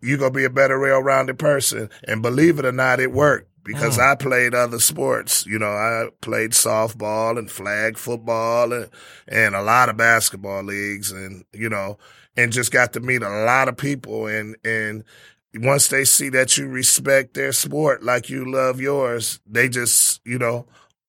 [0.00, 1.88] you're going to be a better, well-rounded person.
[2.04, 4.10] And believe it or not, it worked because mm.
[4.10, 5.46] I played other sports.
[5.46, 8.90] You know, I played softball and flag football and,
[9.28, 11.98] and a lot of basketball leagues and, you know,
[12.36, 15.04] and just got to meet a lot of people and, and
[15.54, 20.38] once they see that you respect their sport like you love yours, they just, you
[20.38, 20.66] know,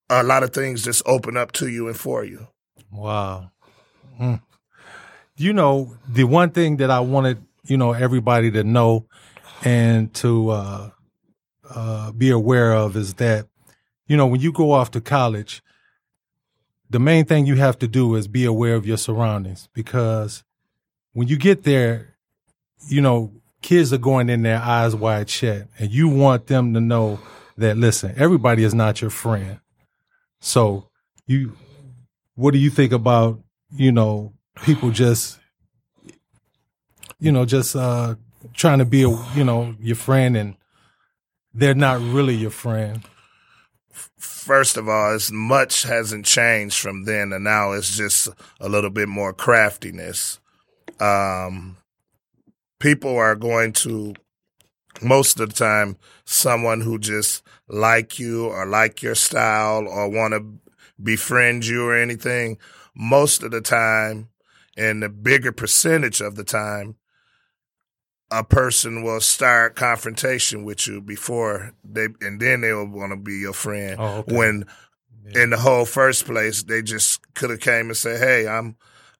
[0.09, 2.47] a lot of things just open up to you and for you.
[2.91, 3.51] Wow.
[4.17, 4.35] Hmm.
[5.35, 9.05] You know, the one thing that I wanted, you know, everybody to know
[9.63, 10.89] and to uh,
[11.69, 13.47] uh, be aware of is that,
[14.07, 15.61] you know, when you go off to college,
[16.89, 20.43] the main thing you have to do is be aware of your surroundings because
[21.13, 22.15] when you get there,
[22.87, 26.81] you know, kids are going in there eyes wide shut, and you want them to
[26.81, 27.19] know
[27.57, 29.59] that, listen, everybody is not your friend.
[30.39, 30.89] So,
[31.25, 31.55] you
[32.35, 33.39] what do you think about
[33.75, 35.37] you know people just
[37.19, 38.15] you know just uh
[38.53, 40.55] trying to be a you know your friend and
[41.53, 43.03] they're not really your friend
[44.49, 47.73] First of all, as much hasn't changed from then and now.
[47.73, 50.39] It's just a little bit more craftiness.
[50.99, 51.77] Um,
[52.79, 54.13] people are going to
[55.01, 60.33] most of the time someone who just like you or like your style or want
[60.33, 60.45] to
[61.01, 62.57] befriend you or anything.
[62.95, 64.29] Most of the time,
[64.75, 66.95] and the bigger percentage of the time,
[68.31, 73.37] a person will start confrontation with you before they, and then they'll want to be
[73.37, 73.97] your friend.
[73.99, 74.35] Oh, okay.
[74.35, 74.65] When
[75.33, 78.75] in the whole first place, they just could have came and said, "Hey, I'm,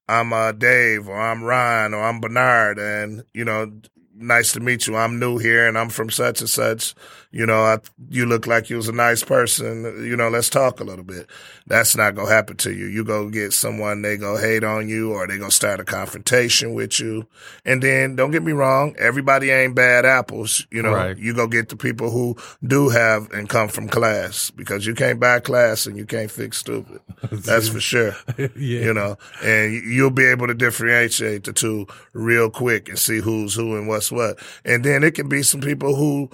[0.10, 3.72] I'm uh, Dave, or I'm Ryan, or I'm Bernard, and you know,
[4.16, 4.96] nice to meet you.
[4.96, 6.96] I'm new here, and I'm from such and such.
[7.32, 7.78] You know, I,
[8.10, 9.84] you look like you was a nice person.
[10.04, 11.28] You know, let's talk a little bit.
[11.68, 12.88] That's not gonna happen to you.
[12.88, 16.74] You go get someone, they go hate on you, or they gonna start a confrontation
[16.74, 17.28] with you.
[17.66, 20.66] And then, don't get me wrong, everybody ain't bad apples.
[20.72, 21.18] You know, Right.
[21.20, 25.20] you go get the people who do have and come from class because you can't
[25.20, 27.00] buy class and you can't fix stupid.
[27.32, 32.50] That's for sure yeah you know, and you'll be able to differentiate the two real
[32.50, 34.40] quick and see who's who and what's what.
[34.66, 36.30] And then it can be some people who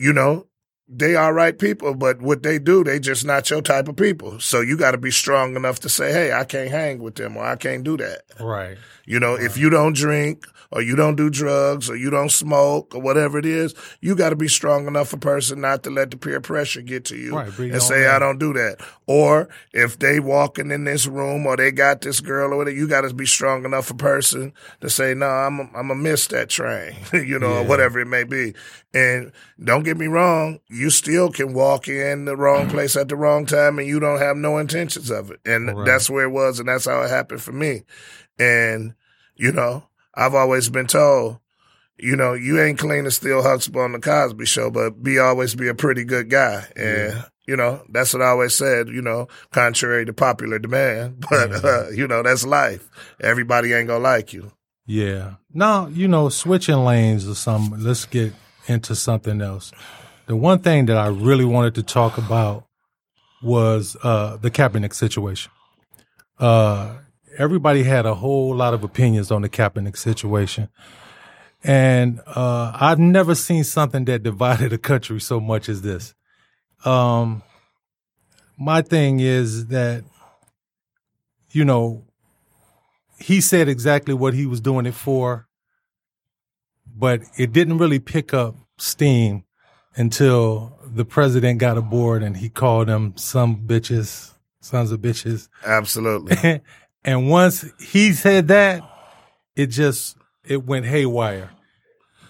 [0.00, 0.46] you know,
[0.88, 4.40] they are right people, but what they do, they just not your type of people.
[4.40, 7.36] So you got to be strong enough to say, "Hey, I can't hang with them,
[7.36, 8.78] or I can't do that." Right.
[9.04, 12.94] You know, if you don't drink or you don't do drugs or you don't smoke
[12.94, 16.10] or whatever it is, you got to be strong enough a person not to let
[16.10, 18.06] the peer pressure get to you Right, and say.
[18.06, 18.78] I don't do that.
[19.06, 22.86] Or if they walking in this room or they got this girl or whatever, you
[22.86, 26.26] got to be strong enough a person to say, no, I'm, I'm going to miss
[26.28, 28.54] that train, you know, or whatever it may be.
[28.94, 33.16] And don't get me wrong, you still can walk in the wrong place at the
[33.16, 35.40] wrong time and you don't have no intentions of it.
[35.44, 35.84] And Right.
[35.84, 36.58] that's where it was.
[36.60, 37.82] And that's how it happened for me.
[38.38, 38.94] And,
[39.36, 39.84] you know,
[40.14, 41.38] I've always been told,
[41.98, 45.54] you know, you ain't clean as Cliff Huxtable on the Cosby Show, but be always
[45.54, 46.66] be a pretty good guy.
[46.76, 51.24] And, you know, that's what I always said, you know, contrary to popular demand.
[51.30, 51.56] But, Yeah.
[51.62, 52.88] uh, you know, that's life.
[53.20, 54.52] Everybody ain't gonna like you.
[54.86, 55.34] Yeah.
[55.52, 58.32] Now, you know, switching lanes or something, let's get
[58.66, 59.70] into something else.
[60.26, 62.64] The one thing that I really wanted to talk about
[63.42, 65.50] was uh, the Kaepernick situation.
[66.38, 66.94] Uh,
[67.36, 70.68] everybody had a whole lot of opinions on the Kaepernick situation.
[71.62, 76.14] And uh, I've never seen something that divided a country so much as this.
[76.84, 77.42] Um,
[78.56, 80.04] my thing is that,
[81.50, 82.04] you know,
[83.18, 85.46] he said exactly what he was doing it for,
[86.86, 89.44] but it didn't really pick up steam
[89.96, 95.48] until the president got aboard and he called them some bitches, sons of bitches.
[95.64, 96.62] Absolutely.
[97.04, 98.82] and once he said that,
[99.56, 101.50] it just it went haywire.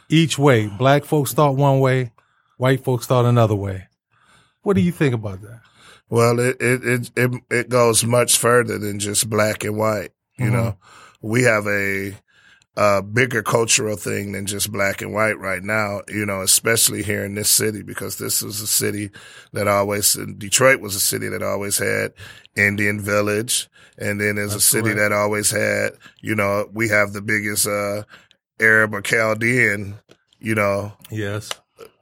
[0.09, 2.13] Each way, black folks thought one way,
[2.57, 3.87] white folks thought another way.
[4.63, 5.61] What do you think about that?
[6.09, 10.11] Well, it, it, it, it, it goes much further than just black and white.
[10.39, 10.53] You Mhm.
[10.53, 10.77] know,
[11.23, 12.15] we have a,
[12.81, 17.27] a bigger cultural thing than just black and white right now, you know, especially here
[17.27, 19.11] in this city, because this was a city
[19.53, 22.15] that always, Detroit was a city that always had
[22.57, 23.69] Indian village.
[23.99, 24.99] And then there's a city correct.
[24.99, 25.91] that always had,
[26.23, 28.05] you know, we have the biggest, uh,
[28.59, 29.99] Arab or Chaldean,
[30.39, 31.51] you know, Yes.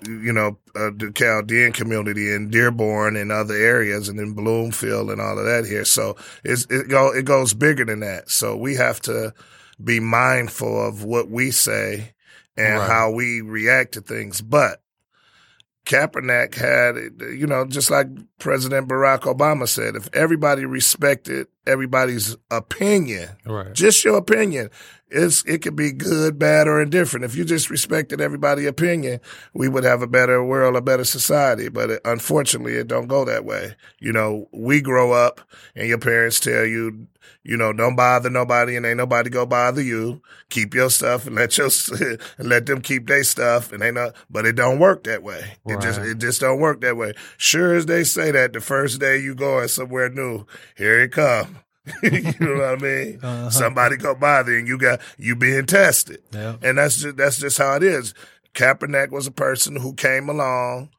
[0.07, 5.21] you know, uh, the Chaldean community in Dearborn and other areas and in Bloomfield and
[5.21, 5.85] all of that here.
[5.85, 6.15] So
[6.45, 8.31] it's, it go, it goes bigger than that.
[8.31, 9.35] So we have to
[9.83, 12.13] be mindful of what we say
[12.57, 12.91] and Right.
[12.91, 14.41] how we react to things.
[14.41, 14.83] But
[15.87, 16.97] Kaepernick had,
[17.35, 18.09] you know, just like
[18.39, 23.73] President Barack Obama said, if everybody respected everybody's opinion, Right.
[23.73, 24.69] just your opinion.
[25.11, 27.25] It's it could be good, bad, or indifferent.
[27.25, 29.21] If you just respected everybody's opinion,
[29.55, 31.71] we would have a better world, a better society.
[31.71, 33.75] But it, unfortunately, it don't go that way.
[34.01, 35.41] You know, we grow up,
[35.75, 37.07] and your parents tell you,
[37.43, 40.23] you know, don't bother nobody, and ain't nobody go bother you.
[40.51, 41.69] Keep your stuff and let your
[42.39, 44.15] and let them keep their stuff, and they not.
[44.31, 45.59] But it don't work that way.
[45.67, 47.15] It just it just don't work that way.
[47.37, 51.59] Sure as they say that the first day you going somewhere new, here it come.
[52.03, 53.19] you know what I mean?
[53.23, 53.51] Uh-huh.
[53.51, 56.23] Somebody go bother, and you got you being tested.
[56.33, 56.57] Yeah.
[56.63, 58.15] And that's just that's just how it is.
[58.55, 60.91] Kaepernick was a person who came along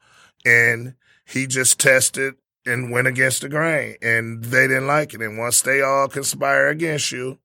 [0.46, 0.94] and
[1.26, 2.36] he just tested
[2.66, 5.22] and went against the grain and they didn't like it.
[5.22, 7.40] And once they all conspire against you,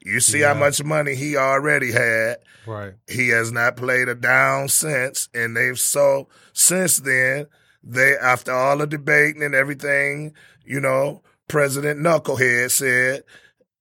[0.00, 2.38] you see how much money he already had.
[2.66, 2.94] Right.
[3.08, 7.46] He has not played a down since, and they've so since then
[7.82, 10.34] they after all the debating and everything,
[10.64, 13.24] you know, President Knucklehead said,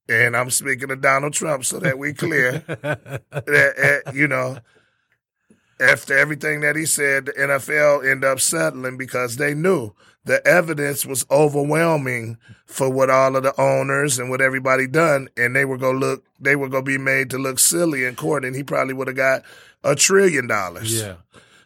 [0.10, 4.58] and I'm speaking of Donald Trump so that we clear that uh, you know.
[5.80, 9.94] After everything that he said, the NFL ended up settling because they knew
[10.28, 15.56] the evidence was overwhelming for what all of the owners and what everybody done, and
[15.56, 18.56] they were gonna look, they were gonna be made to look silly in court, and
[18.56, 19.44] he probably would have got
[19.84, 21.02] a trillion dollars.
[21.02, 21.16] yeah.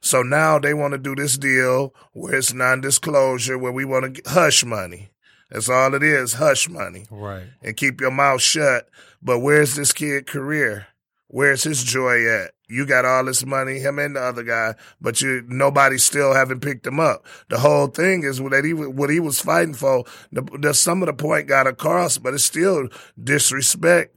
[0.03, 4.29] So now they want to do this deal where it's non-disclosure, where we want to
[4.31, 5.11] hush money.
[5.51, 7.43] That's all it is, hush money, Right.
[7.61, 8.89] and keep your mouth shut.
[9.21, 10.87] But where's this kid career?
[11.27, 12.51] Where's his joy at?
[12.71, 16.61] You got all this money, him and the other guy, but you nobody still haven't
[16.61, 17.25] picked him up.
[17.49, 20.05] The whole thing is that he what he was fighting for.
[20.31, 22.87] The, the some of the point got across, but it's still
[23.21, 24.15] disrespect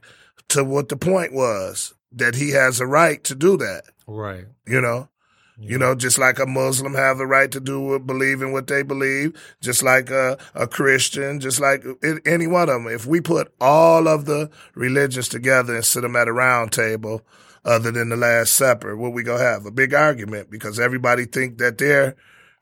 [0.49, 3.83] to what the point was that he has a right to do that.
[4.07, 4.45] Right.
[4.65, 5.09] You know,
[5.57, 8.67] you know, just like a Muslim have the right to do what, believe in what
[8.67, 11.83] they believe, just like a, a Christian, just like
[12.25, 12.87] any one of them.
[12.87, 17.21] If we put all of the religions together and sit them at a round table,
[17.65, 19.65] other than the Last Supper, what we gonna have?
[19.65, 22.15] A big argument because everybody think that their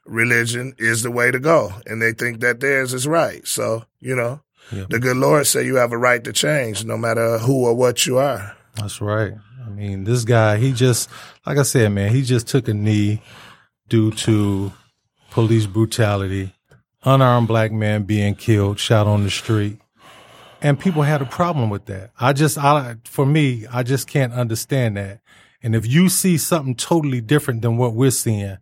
[0.05, 3.47] religion is the way to go, and they think that theirs is right.
[3.47, 4.41] So, you know,
[4.71, 4.85] Yeah.
[4.89, 8.05] the good Lord say you have a right to change, no matter who or what
[8.05, 8.55] you are.
[8.75, 9.33] That's right.
[9.65, 11.09] I mean, this guy, he just,
[11.45, 13.21] like I said, man, he just took a knee
[13.89, 14.71] due to
[15.31, 16.53] police brutality,
[17.03, 19.79] unarmed black man being killed, shot on the street.
[20.63, 22.11] And people had a problem with that.
[22.19, 25.19] I just, I, for me, I just can't understand that.
[25.61, 28.57] And if you see something totally different than what we're seeing,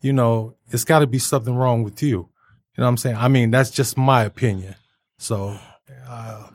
[0.00, 2.08] you know, it's got to be something wrong with you.
[2.08, 3.16] You know what I'm saying?
[3.16, 4.74] I mean, that's just my opinion.
[5.18, 5.58] So,
[6.08, 6.48] uh,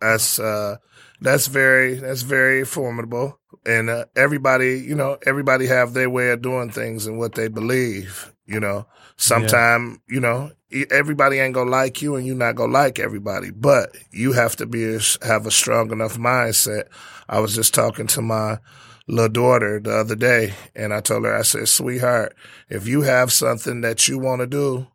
[0.00, 0.76] that's uh,
[1.20, 6.42] that's very that's very formidable, and uh, everybody, you know, everybody have their way of
[6.42, 8.32] doing things and what they believe.
[8.44, 10.14] You know, sometime, yeah.
[10.14, 10.50] you know,
[10.90, 14.66] everybody ain't gonna like you, and you're not gonna like everybody, but you have to
[14.66, 16.84] be have a strong enough mindset.
[17.28, 18.58] I was just talking to my
[19.06, 22.34] little daughter the other day, and I told her, I said, sweetheart,
[22.68, 24.86] if you have something that you want to do,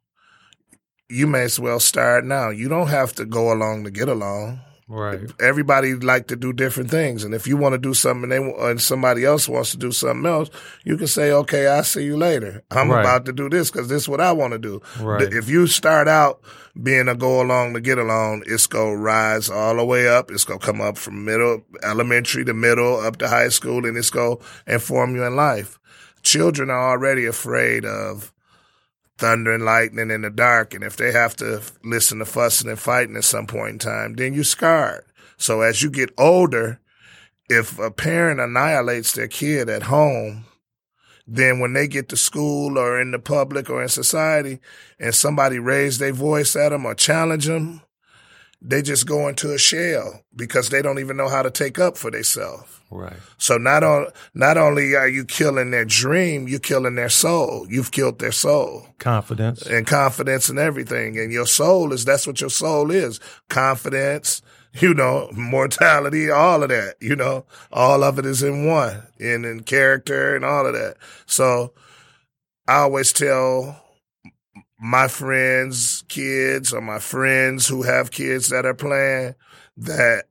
[1.09, 2.49] you may as well start now.
[2.49, 4.61] You don't have to go along to get along.
[4.91, 5.19] Right.
[5.39, 8.69] Everybody like to do different things, and if you want to do something, and, they,
[8.69, 10.49] and somebody else wants to do something else,
[10.83, 12.63] you can say, "Okay, I'll see you later.
[12.71, 13.01] I'm right.
[13.01, 15.31] about to do this because this is what I want to do." Right.
[15.31, 16.41] If you start out
[16.81, 20.31] being a go along to get along, it's gonna rise all the way up.
[20.31, 24.09] It's gonna come up from middle, elementary to middle, up to high school, and it's
[24.09, 25.77] gonna inform you in life.
[26.23, 28.33] Children are already afraid of
[29.19, 30.73] thunder and lightning in the dark.
[30.73, 34.15] And if they have to listen to fussing and fighting at some point in time,
[34.15, 35.05] then you're scarred.
[35.37, 36.79] So as you get older,
[37.49, 40.45] if a parent annihilates their kid at home,
[41.27, 44.59] then when they get to school or in the public or in society
[44.99, 47.81] and somebody raise their voice at them or challenge them,
[48.61, 51.97] they just go into a shell because they don't even know how to take up
[51.97, 52.79] for themselves.
[52.91, 53.17] Right.
[53.37, 57.67] So not on not only are you killing their dream, you're killing their soul.
[57.69, 58.87] You've killed their soul.
[58.97, 59.61] Confidence.
[59.61, 61.17] And confidence and everything.
[61.17, 63.19] And your soul is that's what your soul is.
[63.47, 64.41] Confidence,
[64.73, 69.03] you know, mortality, all of that, you know, all of it is in one.
[69.19, 70.97] And in character and all of that.
[71.27, 71.73] So
[72.67, 73.81] I always tell
[74.79, 79.35] my friends, kids, or my friends who have kids that are playing
[79.77, 80.25] that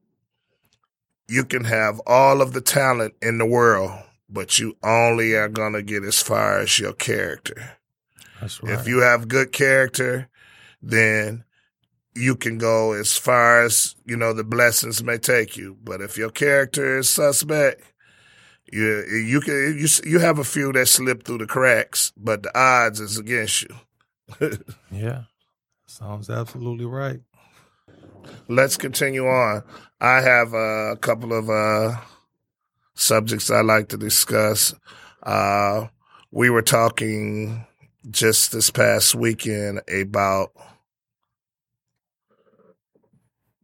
[1.28, 3.92] you can have all of the talent in the world,
[4.28, 7.76] but you only are going to get as far as your character.
[8.40, 8.72] That's right.
[8.72, 10.28] If you have good character,
[10.80, 11.44] then
[12.14, 15.76] you can go as far as, you know, the blessings may take you.
[15.84, 17.82] But if your character is suspect,
[18.72, 22.58] you, you can, you, you have a few that slip through the cracks, but the
[22.58, 23.76] odds is against you.
[24.90, 25.22] yeah.
[25.86, 27.20] Sounds absolutely right.
[28.48, 29.62] Let's continue on.
[30.00, 31.96] I have a couple of uh,
[32.94, 34.74] subjects I like to discuss.
[35.22, 35.86] Uh,
[36.30, 37.66] we were talking
[38.10, 40.50] just this past weekend about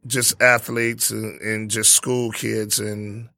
[0.05, 3.29] just athletes and, and, just school kids and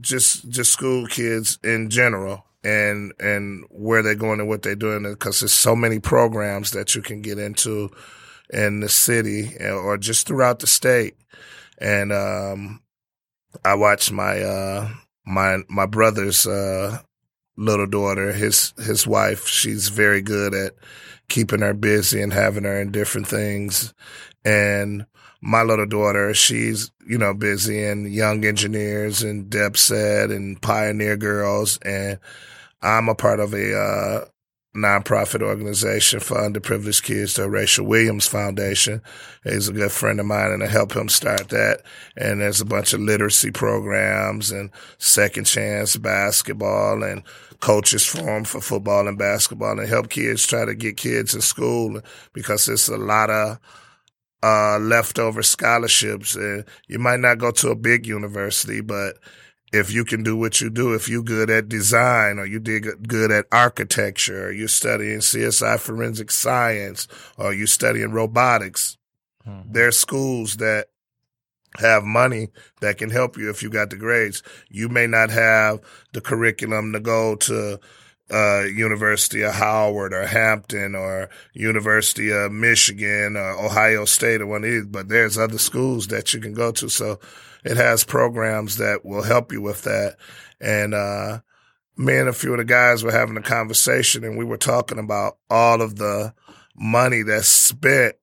[0.00, 5.02] just just school kids in general and and where they're going and what they're doing
[5.02, 7.90] because there's so many programs that you can get into
[8.52, 11.16] in the city or just throughout the state
[11.82, 12.80] and um,
[13.64, 14.88] I watched my uh,
[15.26, 16.98] my my brother's uh,
[17.56, 19.46] little daughter, his his wife.
[19.46, 20.74] She's very good at
[21.28, 23.92] keeping her busy and having her in different things.
[24.44, 25.06] And
[25.40, 31.78] my little daughter, she's you know busy in young engineers and DAPCEP and Pioneer Girls,
[31.78, 32.18] and
[32.82, 34.24] I'm a part of a uh,
[34.74, 39.02] nonprofit organization for underprivileged kids, the Rachel Williams Foundation.
[39.44, 41.82] He's a good friend of mine and I help him start that.
[42.16, 47.22] And there's a bunch of literacy programs and second chance basketball and
[47.60, 52.00] coaches forum for football and basketball and help kids try to get kids in school
[52.32, 53.58] because there's a lot of
[54.42, 56.34] uh, leftover scholarships.
[56.34, 59.18] And you might not go to a big university, but
[59.72, 63.08] if you can do what you do, if you're good at design or you did
[63.08, 67.08] good at architecture or you're studying CSI forensic science
[67.38, 68.98] or you're studying robotics,
[69.46, 69.72] mm-hmm.
[69.72, 70.88] there are schools that
[71.78, 72.48] have money
[72.82, 74.42] that can help you if you got the grades.
[74.68, 75.80] You may not have
[76.12, 77.80] the curriculum to go to
[78.32, 84.64] uh, University of Howard or Hampton or University of Michigan or Ohio State or one
[84.64, 86.88] of these, but there's other schools that you can go to.
[86.88, 87.20] So
[87.64, 90.16] it has programs that will help you with that.
[90.60, 91.40] And, uh,
[91.96, 94.98] me and a few of the guys were having a conversation and we were talking
[94.98, 96.32] about all of the
[96.74, 98.16] money that's spent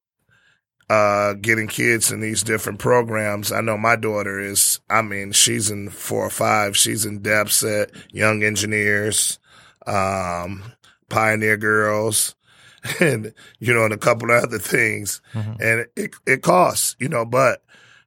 [0.89, 3.51] uh, getting kids in these different programs.
[3.51, 6.75] I know my daughter is, I mean, she's in four or five.
[6.75, 9.37] She's in DAPCEP Young Engineers,
[9.89, 10.63] um,
[11.09, 12.35] Pioneer Girls,
[12.99, 15.21] and, you know, and a couple of other things.
[15.33, 15.61] Mm-hmm.
[15.61, 17.63] And it, it costs, you know, but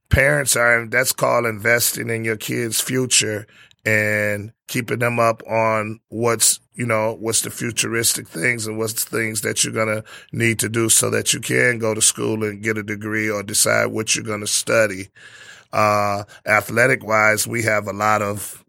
[0.08, 3.46] parents are, that's called investing in your kid's future
[3.84, 9.16] and keeping them up on what's, you know, what's the futuristic things and what's the
[9.16, 12.44] things that you're going to need to do so that you can go to school
[12.44, 15.08] and get a degree or decide what you're going to study.
[15.72, 18.61] Uh, athletic wise, we have a lot of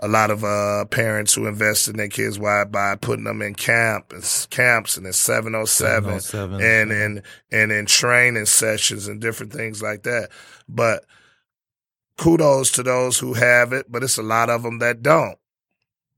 [0.00, 3.54] a lot of uh, parents who invest in their kids why by putting them in
[3.54, 7.22] camp and camps and in 707, 707 and and
[7.52, 10.30] and in training sessions and different things like that.
[10.68, 11.04] But
[12.16, 15.38] kudos to those who have it, but it's a lot of them that don't.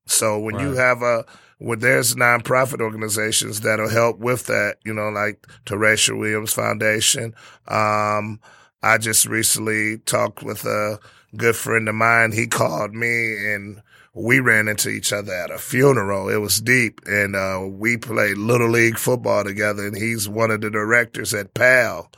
[0.07, 0.65] So when right.
[0.65, 1.25] you have a
[1.59, 7.35] when there's nonprofit organizations that'll help with that, you know, like Teresa Williams Foundation.
[7.69, 8.41] Um,
[8.83, 10.99] I just recently talked with a
[11.37, 12.33] good friend of mine.
[12.33, 13.83] He called me and
[14.15, 16.29] we ran into each other at a funeral.
[16.29, 20.61] It was deep and, uh, we played little league football together and he's one of
[20.61, 22.11] the directors at PAL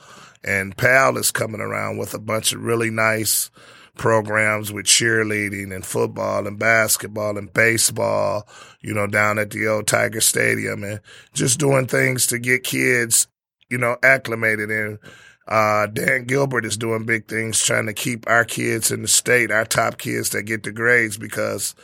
[0.44, 3.50] and PAL is coming around with a bunch of really nice
[3.96, 8.46] programs with cheerleading and football and basketball and baseball,
[8.80, 11.00] you know, down at the old Tiger Stadium and
[11.32, 13.28] just doing things to get kids,
[13.70, 14.98] you know, acclimated and
[15.47, 19.51] uh, Dan Gilbert is doing big things trying to keep our kids in the state,
[19.51, 21.74] our top kids that get the grades because,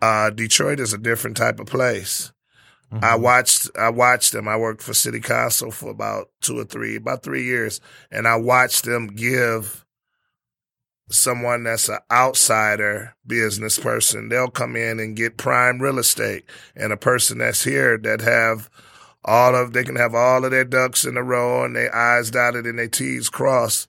[0.00, 2.32] uh, Detroit is a different type of place.
[2.92, 3.04] Mm-hmm.
[3.04, 4.48] I watched, I watched them.
[4.48, 7.80] I worked for city council for about two or three, about three years
[8.10, 9.84] and I watched them give
[11.10, 14.28] someone that's an outsider business person.
[14.28, 16.44] They'll come in and get prime real estate
[16.74, 18.70] and a person that's here that have
[19.24, 22.30] all of they can have all of their ducks in a row and their I's
[22.30, 23.88] dotted and their T's crossed,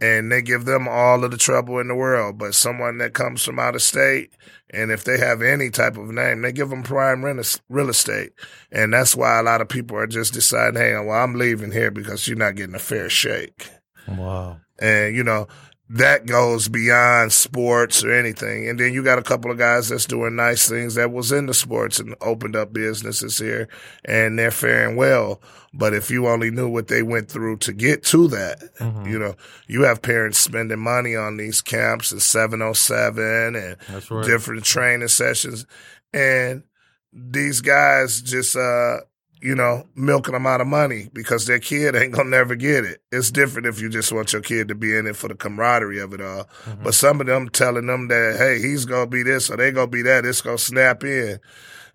[0.00, 2.38] and they give them all of the trouble in the world.
[2.38, 4.30] But someone that comes from out of state,
[4.70, 7.24] and if they have any type of name, they give them prime
[7.68, 8.32] real estate,
[8.70, 11.90] and that's why a lot of people are just deciding, hey, well, I'm leaving here
[11.90, 13.70] because you're not getting a fair shake.
[14.06, 14.60] Wow.
[14.78, 15.48] And you know,
[15.88, 18.68] that goes beyond sports or anything.
[18.68, 21.46] And then you got a couple of guys that's doing nice things that was in
[21.46, 23.68] the sports and opened up businesses here
[24.04, 25.40] and they're faring well.
[25.72, 29.06] But if you only knew what they went through to get to that, mm-hmm.
[29.06, 29.36] you know,
[29.68, 33.76] you have parents spending money on these camps and 707 and
[34.10, 34.26] right.
[34.26, 35.66] different training sessions.
[36.12, 36.64] And
[37.12, 38.98] these guys just, uh,
[39.46, 43.00] you know, milking them out of money because their kid ain't gonna never get it.
[43.12, 46.00] It's different if you just want your kid to be in it for the camaraderie
[46.00, 46.48] of it all.
[46.64, 46.82] Mm-hmm.
[46.82, 49.86] But some of them telling them that, hey, he's gonna be this or they gonna
[49.86, 51.38] be that, it's gonna snap in.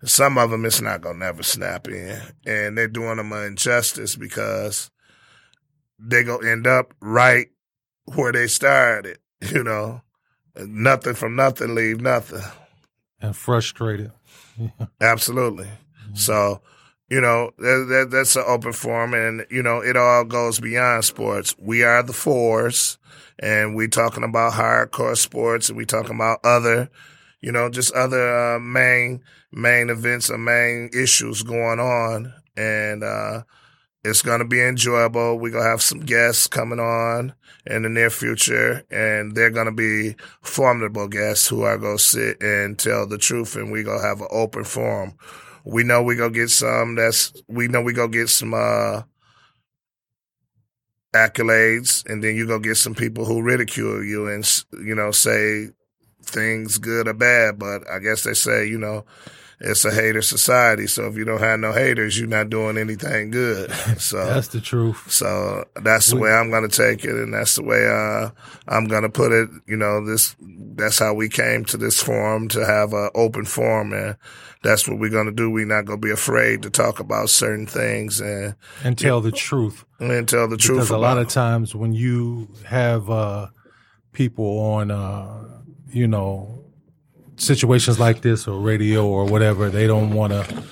[0.02, 2.22] Some of them, it's not gonna never snap in.
[2.46, 4.90] And they're doing them an injustice because
[5.98, 7.48] they gonna end up right
[8.14, 9.18] where they started,
[9.52, 10.00] you know.
[10.56, 12.42] Nothing from nothing leave nothing.
[13.20, 14.12] And frustrated.
[15.02, 15.66] Absolutely.
[15.66, 16.14] Mm-hmm.
[16.14, 16.62] So,
[17.12, 21.04] you know, that, that, that's an open forum and, you know, it all goes beyond
[21.04, 21.54] sports.
[21.58, 22.96] We are the fours
[23.38, 26.88] and we talking about hardcore sports and we talking about other,
[27.42, 29.20] you know, just other, uh, main,
[29.52, 32.32] main events or main issues going on.
[32.56, 33.42] And, uh,
[34.04, 35.38] it's to be enjoyable.
[35.38, 37.34] We're to have some guests coming on
[37.66, 42.78] in the near future and they're to be formidable guests who are to sit and
[42.78, 45.12] tell the truth and going to have an open forum
[45.64, 49.02] we know we go get some that's we know we go get some uh
[51.14, 55.68] accolades and then you go get some people who ridicule you and you know say
[56.22, 59.04] things good or bad but i guess they say you know
[59.64, 60.88] it's a hater society.
[60.88, 63.70] So if you don't have no haters, you're not doing anything good.
[63.98, 65.10] So that's the truth.
[65.10, 67.14] So that's the we, way I'm going to take it.
[67.14, 68.30] And that's the way, uh,
[68.66, 69.48] I'm going to put it.
[69.66, 73.92] You know, this, that's how we came to this forum to have an open forum.
[73.92, 74.16] And
[74.62, 75.50] that's what we're going to do.
[75.50, 78.54] We're not going to be afraid to talk about certain things and,
[78.84, 80.78] and tell the truth and tell the truth.
[80.78, 83.48] Because a lot of times when you have, uh,
[84.12, 85.44] people on, uh,
[85.90, 86.64] you know,
[87.36, 90.62] situations like this or radio or whatever, they don't want to,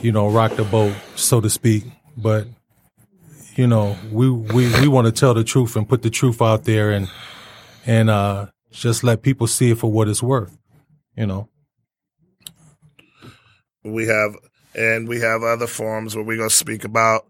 [0.00, 1.84] you know, rock the boat, so to speak.
[2.16, 2.46] But
[3.56, 6.64] you know, we we we want to tell the truth and put the truth out
[6.64, 7.08] there and
[7.86, 10.56] and uh, just let people see it for what it's worth.
[11.16, 11.48] You know,
[13.84, 14.36] we have
[14.74, 17.26] and we have other forums where we're gonna speak about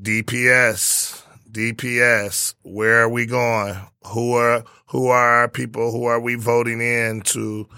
[0.00, 1.22] DPS.
[1.50, 3.76] DPS, where are we going?
[4.08, 5.92] Who are who are our people?
[5.92, 7.68] Who are we voting in to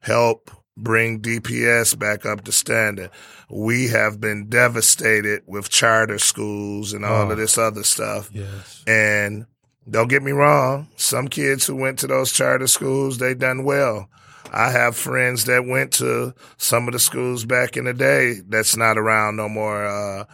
[0.00, 3.10] help bring DPS back up to standard?
[3.50, 8.30] We have been devastated with charter schools and all oh, of this other stuff.
[8.32, 8.82] Yes.
[8.86, 9.46] And
[9.88, 14.08] don't get me wrong, some kids who went to those charter schools, they done well.
[14.52, 18.76] I have friends that went to some of the schools back in the day that's
[18.76, 19.86] not around no more.
[19.86, 20.24] Uh,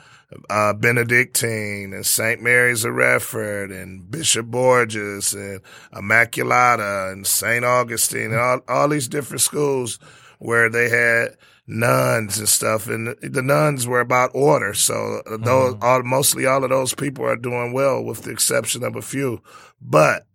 [0.48, 2.40] uh, Benedictine and St.
[2.42, 5.60] Mary's of Redford and Bishop Borgess and
[5.92, 7.64] Immaculata and St.
[7.64, 9.98] Augustine and all, all these different schools
[10.38, 11.36] where they had
[11.66, 12.88] nuns and stuff.
[12.88, 14.74] And the nuns were about order.
[14.74, 18.96] So those, all, mostly all of those people are doing well with the exception of
[18.96, 19.42] a few.
[19.80, 20.26] But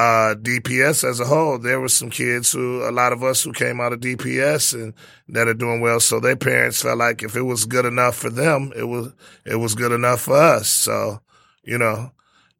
[0.00, 3.52] uh, DPS as a whole, there were some kids who, a lot of us who
[3.52, 4.94] came out of DPS and
[5.28, 6.00] that are doing well.
[6.00, 9.12] So their parents felt like if it was good enough for them, it was,
[9.44, 10.70] it was good enough for us.
[10.70, 11.20] So,
[11.64, 12.12] you know,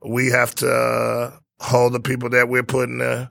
[0.05, 3.29] we have to uh, hold the people that we're putting uh,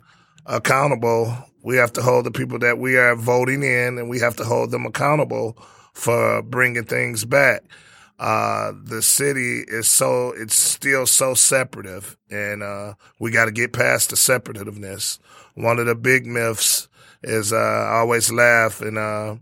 [0.47, 1.31] accountable.
[1.61, 4.43] We have to hold the people that we are voting in and we have to
[4.43, 5.55] hold them accountable
[5.93, 7.61] for bringing things back
[8.19, 13.73] uh, the city is so, it's still so separative and, uh, we got to get
[13.73, 15.19] past the separativeness.
[15.55, 16.87] One of the big myths
[17.23, 19.37] is, uh, I always laugh and, uh,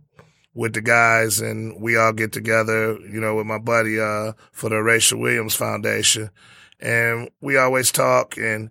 [0.53, 4.69] with the guys and we all get together, you know, with my buddy, uh, for
[4.69, 6.30] the Rachel Williams Foundation.
[6.80, 8.69] And we always talk and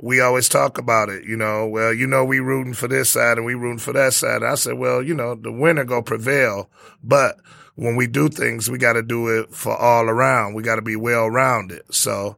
[0.00, 3.36] we always talk about it, you know, well, you know, we rooting for this side
[3.36, 4.42] and we rooting for that side.
[4.42, 6.70] And I said, well, you know, the winner go prevail,
[7.02, 7.36] but
[7.78, 10.54] when we do things, we got to do it for all around.
[10.54, 11.82] We got to be well rounded.
[11.94, 12.36] So,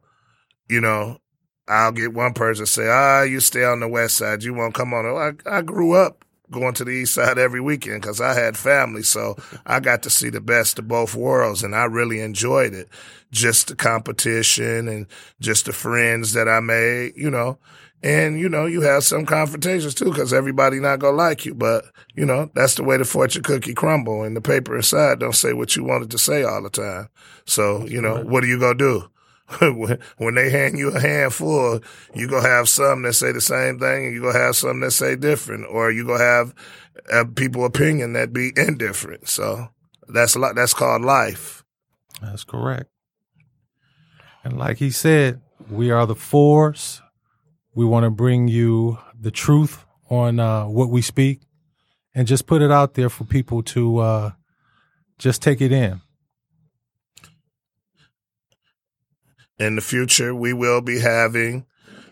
[0.69, 1.17] you know,
[1.67, 4.43] I'll get one person say, ah, you stay on the west side.
[4.43, 5.03] You won't come on.
[5.07, 9.03] I, I grew up going to the east side every weekend because I had family.
[9.03, 12.89] So I got to see the best of both worlds and I really enjoyed it.
[13.31, 15.07] Just the competition and
[15.39, 17.57] just the friends that I made, you know,
[18.03, 21.53] and, you know, you have some confrontations too, cause everybody not gonna like you.
[21.53, 21.85] But,
[22.15, 25.53] you know, that's the way the fortune cookie crumble and the paper inside don't say
[25.53, 27.09] what you wanted to say all the time.
[27.45, 29.07] So, you know, what are you gonna do?
[30.17, 31.79] when they hand you a handful,
[32.13, 34.91] you're gonna have some that say the same thing and you're gonna have some that
[34.91, 36.53] say different, or you're gonna have
[37.11, 39.27] uh, people opinion that be indifferent.
[39.27, 39.67] So
[40.07, 41.63] that's a lot, that's called life.
[42.21, 42.89] That's correct.
[44.43, 47.01] And like he said, we are the Fours
[47.73, 51.41] we want to bring you the truth on uh, what we speak
[52.13, 54.31] and just put it out there for people to uh,
[55.17, 56.01] just take it in.
[59.61, 61.65] In the future, we will be having,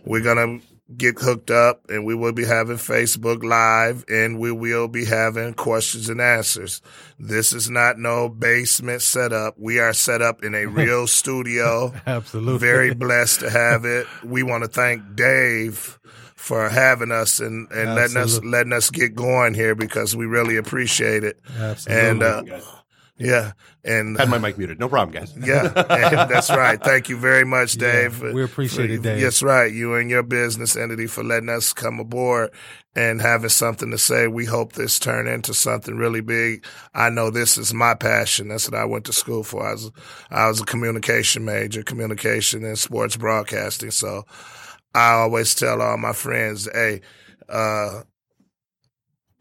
[0.05, 4.51] we're going to get hooked up and we will be having Facebook live and we
[4.51, 6.81] will be having questions and answers.
[7.19, 9.55] This is not no basement setup.
[9.57, 11.93] We are set up in a real studio.
[12.05, 12.59] Absolutely.
[12.59, 14.07] Very blessed to have it.
[14.23, 15.99] We want to thank Dave
[16.35, 20.55] for having us and, and letting us letting us get going here because we really
[20.57, 21.39] appreciate it.
[21.57, 22.09] Absolutely.
[22.09, 22.43] And uh,
[23.19, 23.51] yeah,
[23.83, 24.79] and Had my mic muted.
[24.79, 25.35] No problem, guys.
[25.45, 26.81] yeah, and that's right.
[26.81, 28.21] Thank you very much, Dave.
[28.21, 29.21] we appreciate it, Dave.
[29.21, 29.71] That's right.
[29.71, 32.51] You and your business entity for letting us come aboard
[32.95, 34.27] and having something to say.
[34.27, 36.65] We hope this turn into something really big.
[36.93, 38.47] I know this is my passion.
[38.47, 39.67] That's what I went to school for.
[39.67, 39.91] I was,
[40.31, 43.91] I was a communication major, communication and sports broadcasting.
[43.91, 44.23] So
[44.95, 47.01] I always tell all my friends, hey,
[47.49, 48.03] uh,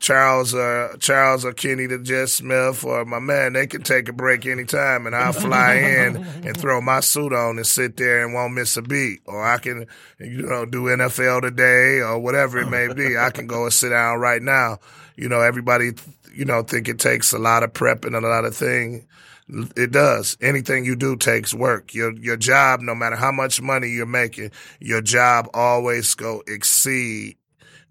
[0.01, 4.13] Charles or Charles or Kenny the Jet Smith or my man, they can take a
[4.13, 8.33] break anytime and I'll fly in and throw my suit on and sit there and
[8.33, 9.21] won't miss a beat.
[9.27, 9.87] Or I can,
[10.21, 13.17] you know, do NFL today or whatever it may be.
[13.17, 14.79] I can go and sit down right now.
[15.17, 15.91] You know, everybody,
[16.33, 19.09] you know, think it takes a lot of prep and a lot of thing.
[19.49, 20.37] It does.
[20.41, 21.95] Anything you do takes work.
[21.95, 27.38] Your your job, no matter how much money you're making, your job always go exceed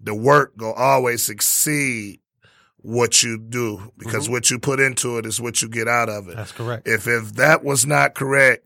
[0.01, 2.19] the work will always exceed
[2.77, 4.33] what you do because mm-hmm.
[4.33, 6.35] what you put into it is what you get out of it.
[6.35, 6.87] That's correct.
[6.87, 8.65] If if that was not correct,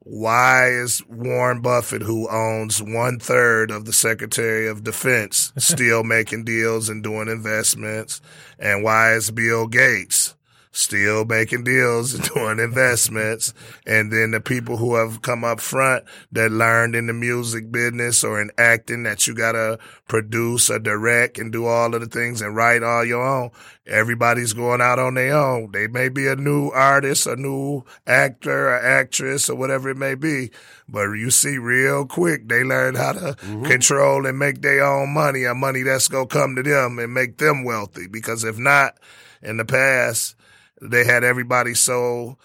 [0.00, 6.44] why is Warren Buffett, who owns one third of the Secretary of Defense, still making
[6.44, 8.20] deals and doing investments?
[8.58, 10.34] And why is Bill Gates
[10.72, 13.54] still making deals and doing investments.
[13.86, 18.24] And then the people who have come up front that learned in the music business
[18.24, 22.40] or in acting that you gotta produce or direct and do all of the things
[22.40, 23.50] and write all your own.
[23.86, 25.72] Everybody's going out on their own.
[25.72, 30.14] They may be a new artist, a new actor or actress or whatever it may
[30.14, 30.50] be.
[30.88, 33.64] But you see real quick, they learn how to mm-hmm.
[33.64, 37.38] control and make their own money, a money that's to come to them and make
[37.38, 38.06] them wealthy.
[38.06, 38.98] Because if not,
[39.42, 40.36] in the past,
[40.82, 42.36] they had everybody so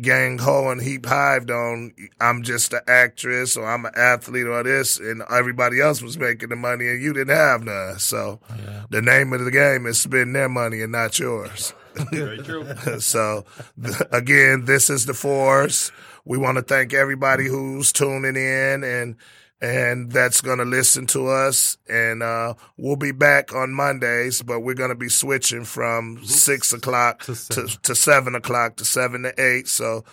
[0.00, 4.62] gang ho and heap hived on I'm just an actress or I'm an athlete or
[4.62, 7.98] this and everybody else was making the money and you didn't have none.
[7.98, 8.84] So yeah.
[8.90, 11.74] the name of the game is spend their money and not yours.
[12.12, 12.66] Very true.
[12.98, 13.44] so
[13.80, 15.92] th- again, this is the Fours.
[16.24, 19.16] We want to thank everybody who's tuning in and
[19.60, 21.76] and that's going to listen to us.
[21.88, 26.72] And uh, we'll be back on Mondays, but we're going to be switching from six
[26.72, 27.68] o'clock To to, seven.
[27.82, 29.68] to, seven o'clock to seven to eight.
[29.68, 30.04] So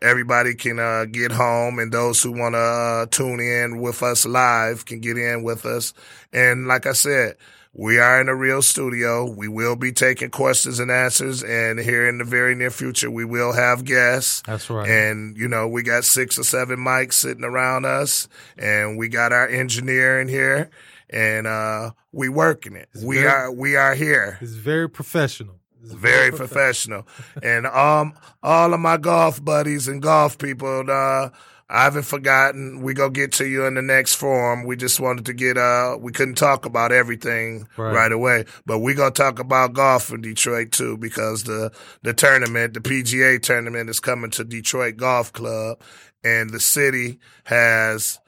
[0.00, 4.24] everybody can uh, get home, and those who want to uh, tune in with us
[4.26, 5.92] live can get in with us.
[6.32, 7.36] And like I said,
[7.72, 9.30] we are in a real studio.
[9.30, 13.24] We will be taking questions and answers, and here in the very near future, we
[13.24, 14.42] will have guests.
[14.46, 14.88] That's right.
[14.88, 19.32] And, you know, we got six or seven mics sitting around us, and we got
[19.32, 20.70] our engineer in here,
[21.08, 22.88] and uh, we working it.
[23.04, 24.38] we very- are we are here.
[24.40, 25.56] It's very professional.
[25.82, 27.06] It's Very professional.
[27.42, 28.12] and um
[28.42, 31.30] all of my golf buddies and golf people, uh,
[31.72, 32.82] I haven't forgotten.
[32.82, 34.64] We go get to you in the next forum.
[34.64, 37.94] We just wanted to get uh we couldn't talk about everything Right.
[37.94, 38.44] right, away.
[38.66, 41.70] But we gonna talk about golf in Detroit too, because the
[42.02, 45.80] the tournament, the PGA tournament is coming to Detroit Golf Club
[46.24, 48.18] and the city has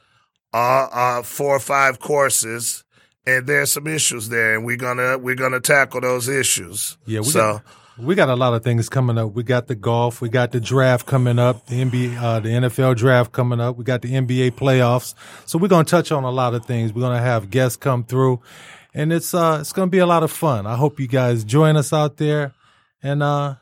[0.54, 2.84] uh, uh four or five courses
[3.26, 6.96] and there's some issues there and we're gonna we're gonna tackle those issues.
[7.06, 7.64] Yeah, we so got
[8.02, 9.32] we got a lot of things coming up.
[9.32, 12.96] We got the golf, we got the draft coming up, the NBA, uh, the NFL
[12.96, 13.76] draft coming up.
[13.76, 15.14] We got the NBA playoffs.
[15.46, 16.92] So we're gonna touch on a lot of things.
[16.92, 18.40] We're gonna have guests come through,
[18.92, 20.66] and it's uh it's gonna be a lot of fun.
[20.66, 22.54] I hope you guys join us out there,
[23.02, 23.56] and uh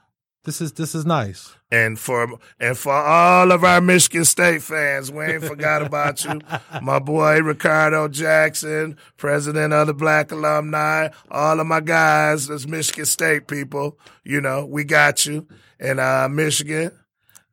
[0.45, 1.55] this is this is nice.
[1.71, 6.41] And for and for all of our Michigan State fans, we ain't forgot about you.
[6.83, 13.05] My boy Ricardo Jackson, president of the Black Alumni, all of my guys, that's Michigan
[13.05, 13.99] State people.
[14.25, 15.47] You know, we got you.
[15.79, 16.93] And uh Michigan,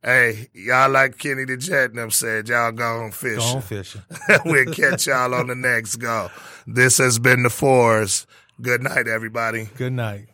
[0.02, 4.02] hey, y'all like Kenny the Jet and them said, y'all go on Go on fishing.
[4.44, 6.30] we'll catch y'all on the next go.
[6.66, 8.26] This has been the Fours.
[8.60, 9.68] Good night, everybody.
[9.76, 10.28] Good night.